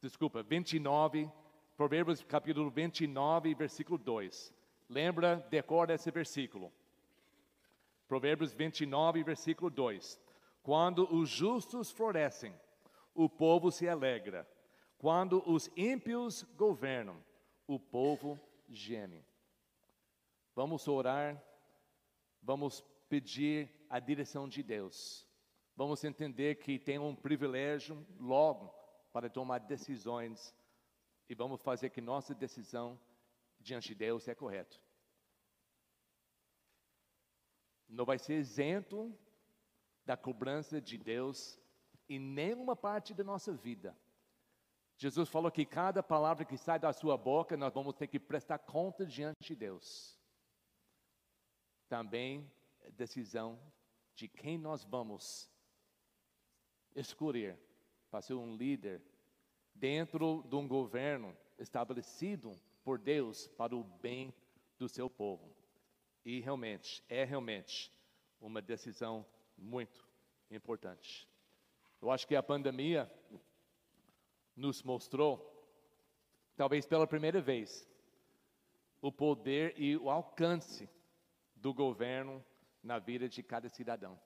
desculpa, 0.00 0.42
29, 0.42 1.30
Provérbios 1.76 2.22
capítulo 2.22 2.70
29, 2.70 3.54
versículo 3.54 3.98
2. 3.98 4.54
Lembra, 4.88 5.36
decora 5.50 5.94
esse 5.94 6.10
versículo. 6.10 6.72
Provérbios 8.06 8.52
29, 8.52 9.22
versículo 9.22 9.70
2. 9.70 10.20
Quando 10.62 11.12
os 11.14 11.28
justos 11.28 11.90
florescem, 11.90 12.54
o 13.14 13.28
povo 13.28 13.70
se 13.70 13.88
alegra. 13.88 14.48
Quando 14.96 15.42
os 15.48 15.70
ímpios 15.76 16.42
governam, 16.56 17.22
o 17.66 17.78
povo 17.78 18.38
geme. 18.68 19.24
Vamos 20.58 20.88
orar, 20.88 21.40
vamos 22.42 22.80
pedir 23.08 23.70
a 23.88 24.00
direção 24.00 24.48
de 24.48 24.60
Deus. 24.60 25.24
Vamos 25.76 26.02
entender 26.02 26.56
que 26.56 26.80
tem 26.80 26.98
um 26.98 27.14
privilégio 27.14 28.04
logo 28.18 28.74
para 29.12 29.30
tomar 29.30 29.60
decisões 29.60 30.52
e 31.28 31.34
vamos 31.36 31.62
fazer 31.62 31.90
que 31.90 32.00
nossa 32.00 32.34
decisão 32.34 32.98
diante 33.60 33.90
de 33.90 33.94
Deus 33.94 34.26
é 34.26 34.34
correta. 34.34 34.76
Não 37.88 38.04
vai 38.04 38.18
ser 38.18 38.40
isento 38.40 39.16
da 40.04 40.16
cobrança 40.16 40.80
de 40.80 40.98
Deus 40.98 41.56
em 42.08 42.18
nenhuma 42.18 42.74
parte 42.74 43.14
da 43.14 43.22
nossa 43.22 43.52
vida. 43.52 43.96
Jesus 44.96 45.28
falou 45.28 45.52
que 45.52 45.64
cada 45.64 46.02
palavra 46.02 46.44
que 46.44 46.58
sai 46.58 46.80
da 46.80 46.92
sua 46.92 47.16
boca, 47.16 47.56
nós 47.56 47.72
vamos 47.72 47.94
ter 47.94 48.08
que 48.08 48.18
prestar 48.18 48.58
conta 48.58 49.06
diante 49.06 49.44
de 49.44 49.54
Deus. 49.54 50.17
Também 51.88 52.50
decisão 52.96 53.58
de 54.14 54.28
quem 54.28 54.58
nós 54.58 54.84
vamos 54.84 55.50
escolher 56.94 57.58
para 58.10 58.22
ser 58.22 58.34
um 58.34 58.56
líder 58.56 59.02
dentro 59.74 60.44
de 60.48 60.56
um 60.56 60.66
governo 60.66 61.36
estabelecido 61.58 62.58
por 62.82 62.98
Deus 62.98 63.46
para 63.48 63.76
o 63.76 63.84
bem 63.84 64.34
do 64.78 64.88
seu 64.88 65.08
povo. 65.08 65.54
E 66.24 66.40
realmente, 66.40 67.02
é 67.08 67.24
realmente 67.24 67.92
uma 68.40 68.60
decisão 68.60 69.26
muito 69.56 70.06
importante. 70.50 71.28
Eu 72.00 72.10
acho 72.10 72.26
que 72.26 72.36
a 72.36 72.42
pandemia 72.42 73.10
nos 74.54 74.82
mostrou, 74.82 75.54
talvez 76.56 76.86
pela 76.86 77.06
primeira 77.06 77.40
vez, 77.40 77.88
o 79.00 79.12
poder 79.12 79.74
e 79.76 79.96
o 79.96 80.10
alcance 80.10 80.88
do 81.60 81.74
governo 81.74 82.44
na 82.82 82.98
vida 82.98 83.28
de 83.28 83.42
cada 83.42 83.68
cidadão. 83.68 84.18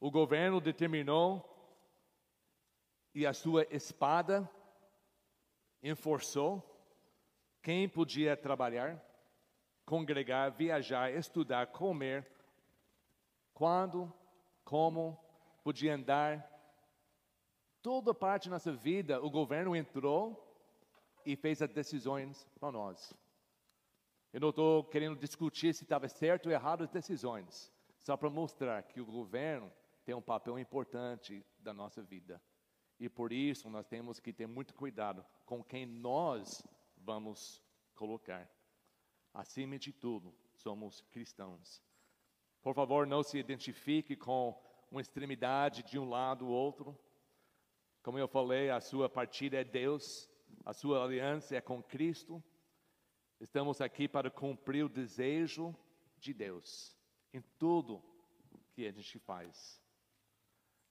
O 0.00 0.10
governo 0.10 0.60
determinou 0.60 1.50
e 3.14 3.26
a 3.26 3.32
sua 3.32 3.66
espada 3.70 4.48
enforçou 5.82 6.62
quem 7.62 7.88
podia 7.88 8.36
trabalhar, 8.36 9.02
congregar, 9.86 10.50
viajar, 10.50 11.12
estudar, 11.12 11.68
comer, 11.68 12.26
quando, 13.52 14.12
como, 14.64 15.18
podia 15.62 15.94
andar. 15.94 16.50
Toda 17.80 18.12
parte 18.12 18.48
da 18.48 18.56
nossa 18.56 18.72
vida, 18.72 19.22
o 19.22 19.30
governo 19.30 19.76
entrou 19.76 20.40
e 21.24 21.36
fez 21.36 21.62
as 21.62 21.70
decisões 21.70 22.46
para 22.58 22.72
nós. 22.72 23.14
Eu 24.34 24.40
não 24.40 24.48
estou 24.48 24.82
querendo 24.82 25.16
discutir 25.16 25.72
se 25.72 25.84
estava 25.84 26.08
certo 26.08 26.46
ou 26.46 26.52
errado 26.52 26.82
as 26.82 26.90
decisões, 26.90 27.72
só 28.00 28.16
para 28.16 28.28
mostrar 28.28 28.82
que 28.82 29.00
o 29.00 29.06
governo 29.06 29.72
tem 30.04 30.12
um 30.12 30.20
papel 30.20 30.58
importante 30.58 31.46
da 31.60 31.72
nossa 31.72 32.02
vida. 32.02 32.42
E 32.98 33.08
por 33.08 33.32
isso 33.32 33.70
nós 33.70 33.86
temos 33.86 34.18
que 34.18 34.32
ter 34.32 34.48
muito 34.48 34.74
cuidado 34.74 35.24
com 35.46 35.62
quem 35.62 35.86
nós 35.86 36.66
vamos 36.96 37.62
colocar. 37.94 38.50
Acima 39.32 39.78
de 39.78 39.92
tudo, 39.92 40.34
somos 40.52 41.00
cristãos. 41.12 41.80
Por 42.60 42.74
favor, 42.74 43.06
não 43.06 43.22
se 43.22 43.38
identifique 43.38 44.16
com 44.16 44.60
uma 44.90 45.00
extremidade 45.00 45.84
de 45.84 45.96
um 45.96 46.08
lado 46.08 46.48
ou 46.48 46.52
outro. 46.52 46.98
Como 48.02 48.18
eu 48.18 48.26
falei, 48.26 48.68
a 48.68 48.80
sua 48.80 49.08
partida 49.08 49.60
é 49.60 49.62
Deus, 49.62 50.28
a 50.64 50.72
sua 50.72 51.04
aliança 51.04 51.54
é 51.54 51.60
com 51.60 51.80
Cristo. 51.80 52.42
Estamos 53.44 53.82
aqui 53.82 54.08
para 54.08 54.30
cumprir 54.30 54.86
o 54.86 54.88
desejo 54.88 55.76
de 56.18 56.32
Deus 56.32 56.96
em 57.30 57.42
tudo 57.58 58.02
que 58.72 58.86
a 58.86 58.90
gente 58.90 59.18
faz. 59.18 59.78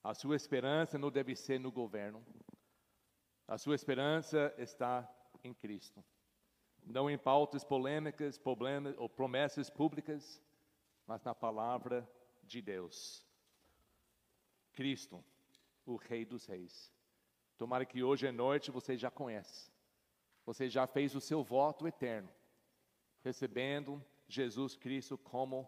A 0.03 0.13
sua 0.13 0.35
esperança 0.35 0.99
não 0.99 1.09
deve 1.09 1.35
ser 1.35 1.59
no 1.59 1.71
governo. 1.71 2.23
A 3.47 3.57
sua 3.57 3.73
esperança 3.73 4.53
está 4.55 5.11
em 5.43 5.51
Cristo. 5.51 6.05
Não 6.83 7.09
em 7.09 7.17
pautas 7.17 7.63
polêmicas, 7.63 8.37
problemas 8.37 8.95
ou 8.99 9.09
promessas 9.09 9.71
públicas, 9.71 10.39
mas 11.07 11.23
na 11.23 11.33
palavra 11.33 12.07
de 12.43 12.61
Deus. 12.61 13.25
Cristo, 14.73 15.25
o 15.87 15.95
Rei 15.95 16.23
dos 16.23 16.45
Reis. 16.45 16.93
Tomara 17.57 17.83
que 17.83 18.03
hoje 18.03 18.27
à 18.27 18.31
noite 18.31 18.69
você 18.69 18.95
já 18.95 19.09
conhece. 19.09 19.71
Você 20.45 20.69
já 20.69 20.85
fez 20.85 21.15
o 21.15 21.19
seu 21.19 21.43
voto 21.43 21.87
eterno, 21.87 22.29
recebendo 23.23 24.03
Jesus 24.27 24.75
Cristo 24.75 25.17
como 25.17 25.67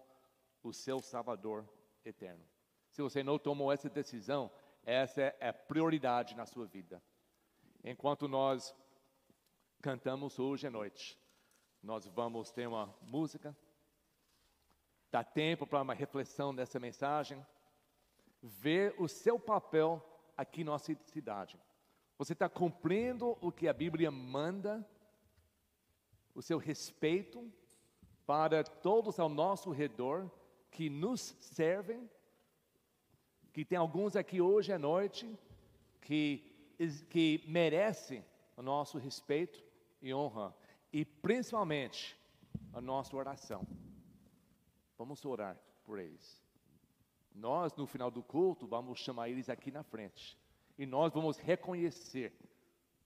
o 0.62 0.74
seu 0.74 1.00
Salvador 1.00 1.68
eterno. 2.04 2.44
Se 2.92 3.02
você 3.02 3.24
não 3.24 3.38
tomou 3.38 3.72
essa 3.72 3.90
decisão, 3.90 4.52
essa 4.84 5.22
é 5.40 5.50
a 5.50 5.54
prioridade 5.54 6.36
na 6.36 6.46
sua 6.46 6.66
vida. 6.66 7.02
Enquanto 7.84 8.28
nós 8.28 8.76
cantamos 9.82 10.40
hoje 10.40 10.68
à 10.68 10.72
noite, 10.72 11.20
nós 11.82 12.08
vamos 12.08 12.52
ter 12.52 12.68
uma 12.68 12.94
música, 13.02 13.56
dá 15.12 15.24
tempo 15.24 15.68
para 15.68 15.82
uma 15.82 15.94
reflexão 15.94 16.54
dessa 16.54 16.80
mensagem, 16.80 17.46
ver 18.42 18.96
o 18.98 19.08
seu 19.08 19.40
papel 19.40 20.04
aqui 20.36 20.64
na 20.64 20.72
nossa 20.72 20.96
cidade. 21.06 21.60
Você 22.18 22.34
está 22.34 22.48
cumprindo 22.48 23.38
o 23.42 23.52
que 23.52 23.68
a 23.68 23.74
Bíblia 23.74 24.10
manda, 24.10 24.88
o 26.36 26.42
seu 26.42 26.58
respeito 26.58 27.52
para 28.26 28.64
todos 28.64 29.20
ao 29.20 29.30
nosso 29.30 29.72
redor 29.72 30.30
que 30.70 30.90
nos 30.90 31.36
servem, 31.40 32.10
que 33.54 33.64
tem 33.64 33.78
alguns 33.78 34.18
aqui 34.18 34.42
hoje 34.42 34.74
à 34.74 34.78
noite 34.78 35.34
que, 36.02 36.76
que 37.10 37.44
merecem 37.48 38.24
o 38.58 38.62
nosso 38.62 38.98
respeito 38.98 39.64
e 40.02 40.14
honra, 40.14 40.54
e 40.92 41.06
principalmente 41.06 42.20
a 42.74 42.82
nossa 42.82 43.16
oração. 43.16 43.66
Vamos 44.98 45.24
orar 45.26 45.58
por 45.84 46.00
eles. 46.00 46.44
Nós, 47.34 47.74
no 47.76 47.86
final 47.88 48.12
do 48.12 48.22
culto, 48.22 48.68
vamos 48.68 49.00
chamar 49.00 49.30
eles 49.30 49.50
aqui 49.50 49.72
na 49.72 49.84
frente 49.84 50.38
e 50.78 50.86
nós 50.86 51.14
vamos 51.14 51.38
reconhecer 51.38 52.34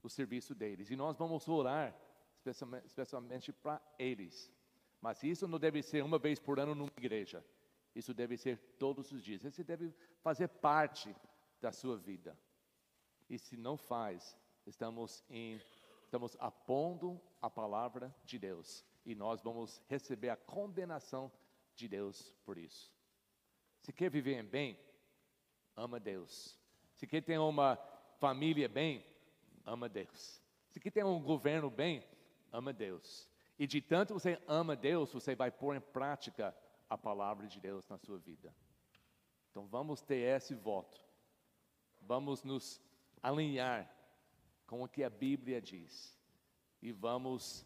o 0.02 0.10
serviço 0.10 0.56
deles. 0.56 0.90
E 0.90 0.96
nós 0.96 1.18
vamos 1.18 1.48
orar 1.48 1.96
especialmente, 2.46 3.52
para 3.52 3.82
eles. 3.98 4.52
Mas 5.02 5.24
isso 5.24 5.48
não 5.48 5.60
deve 5.60 5.82
ser 5.82 6.04
uma 6.04 6.20
vez 6.20 6.40
por 6.40 6.60
ano 6.60 6.76
numa 6.76 6.92
igreja. 6.98 7.46
Isso 7.96 8.14
deve 8.14 8.38
ser 8.38 8.58
todos 8.78 9.12
os 9.12 9.24
dias. 9.24 9.44
Isso 9.44 9.64
deve 9.64 9.94
fazer 10.22 10.48
parte 10.48 11.16
da 11.62 11.72
sua 11.72 11.98
vida. 11.98 12.38
E 13.30 13.38
se 13.38 13.56
não 13.56 13.78
faz, 13.78 14.38
estamos 14.66 15.24
em 15.30 15.62
estamos 16.04 16.36
apondo 16.40 17.22
a 17.40 17.52
palavra 17.52 18.14
de 18.26 18.40
Deus 18.40 18.84
e 19.06 19.14
nós 19.14 19.44
vamos 19.44 19.80
receber 19.88 20.30
a 20.30 20.36
condenação 20.36 21.32
de 21.76 21.88
Deus 21.88 22.34
por 22.44 22.58
isso. 22.58 22.92
Se 23.82 23.94
quer 23.94 24.10
viver 24.10 24.40
em 24.40 24.44
bem, 24.44 24.80
ama 25.76 26.00
Deus 26.00 26.58
Se 26.96 27.08
quer 27.08 27.22
ter 27.22 27.38
uma 27.38 27.78
família 28.18 28.68
bem, 28.68 29.06
ama 29.66 29.88
Deus. 29.88 30.42
Se 30.68 30.80
quer 30.80 30.92
ter 30.92 31.06
um 31.06 31.22
governo 31.22 31.70
bem, 31.70 32.04
ama 32.52 32.74
Deus. 32.74 33.30
E 33.58 33.68
de 33.68 33.82
tanto 33.82 34.14
você 34.14 34.42
ama 34.48 34.76
Deus, 34.76 35.12
você 35.12 35.36
vai 35.36 35.52
pôr 35.52 35.76
em 35.76 35.82
prática 35.82 36.56
a 36.90 36.98
palavra 36.98 37.48
de 37.48 37.60
Deus 37.60 37.88
na 37.88 37.98
sua 37.98 38.18
vida. 38.18 38.54
Então 39.52 39.68
vamos 39.68 40.02
ter 40.02 40.20
esse 40.20 40.56
voto. 40.56 41.00
Vamos 42.02 42.44
nos 42.44 42.82
alinhar 43.22 43.94
com 44.66 44.84
o 44.84 44.88
que 44.88 45.04
a 45.04 45.10
Bíblia 45.10 45.62
diz. 45.62 46.18
E 46.82 46.92
vamos, 46.92 47.66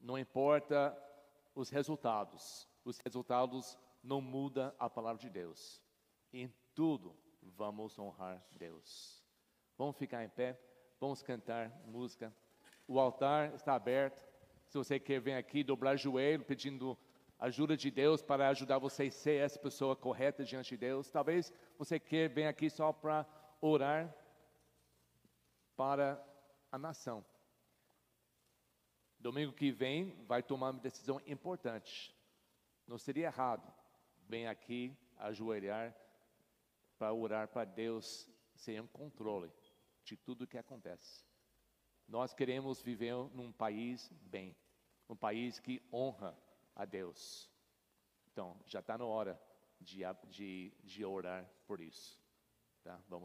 não 0.00 0.18
importa 0.18 0.96
os 1.54 1.68
resultados, 1.68 2.66
os 2.84 2.98
resultados 2.98 3.78
não 4.02 4.20
mudam 4.20 4.72
a 4.78 4.88
palavra 4.88 5.20
de 5.20 5.28
Deus. 5.28 5.82
Em 6.32 6.52
tudo 6.74 7.14
vamos 7.42 7.98
honrar 7.98 8.42
Deus. 8.52 9.22
Vamos 9.76 9.96
ficar 9.96 10.24
em 10.24 10.28
pé, 10.28 10.58
vamos 10.98 11.22
cantar 11.22 11.70
música. 11.86 12.34
O 12.90 12.98
altar 12.98 13.54
está 13.54 13.76
aberto. 13.76 14.28
Se 14.66 14.76
você 14.76 14.98
quer 14.98 15.20
vir 15.20 15.34
aqui 15.34 15.62
dobrar 15.62 15.94
joelho 15.94 16.44
pedindo 16.44 16.98
ajuda 17.38 17.76
de 17.76 17.88
Deus 17.88 18.20
para 18.20 18.48
ajudar 18.48 18.78
você 18.78 19.04
a 19.04 19.10
ser 19.12 19.44
essa 19.44 19.60
pessoa 19.60 19.94
correta 19.94 20.44
diante 20.44 20.70
de 20.70 20.76
Deus, 20.76 21.08
talvez 21.08 21.52
você 21.78 22.00
quer 22.00 22.28
vir 22.28 22.46
aqui 22.46 22.68
só 22.68 22.92
para 22.92 23.24
orar 23.60 24.12
para 25.76 26.20
a 26.72 26.76
nação. 26.76 27.24
Domingo 29.20 29.52
que 29.52 29.70
vem 29.70 30.24
vai 30.26 30.42
tomar 30.42 30.70
uma 30.70 30.80
decisão 30.80 31.22
importante. 31.28 32.12
Não 32.88 32.98
seria 32.98 33.26
errado 33.26 33.72
vir 34.28 34.48
aqui 34.48 34.98
ajoelhar 35.16 35.94
para 36.98 37.12
orar 37.12 37.46
para 37.46 37.64
Deus 37.64 38.28
ser 38.56 38.82
controle 38.88 39.52
de 40.02 40.16
tudo 40.16 40.42
o 40.42 40.46
que 40.48 40.58
acontece. 40.58 41.29
Nós 42.10 42.34
queremos 42.34 42.82
viver 42.82 43.14
num 43.32 43.52
país 43.52 44.10
bem, 44.22 44.56
um 45.08 45.14
país 45.14 45.60
que 45.60 45.80
honra 45.92 46.36
a 46.74 46.84
Deus. 46.84 47.48
Então, 48.32 48.60
já 48.66 48.80
está 48.80 48.98
na 48.98 49.04
hora 49.04 49.40
de, 49.80 50.02
de, 50.28 50.72
de 50.82 51.04
orar 51.04 51.48
por 51.68 51.80
isso. 51.80 52.20
Tá? 52.82 53.00
Vamos 53.08 53.18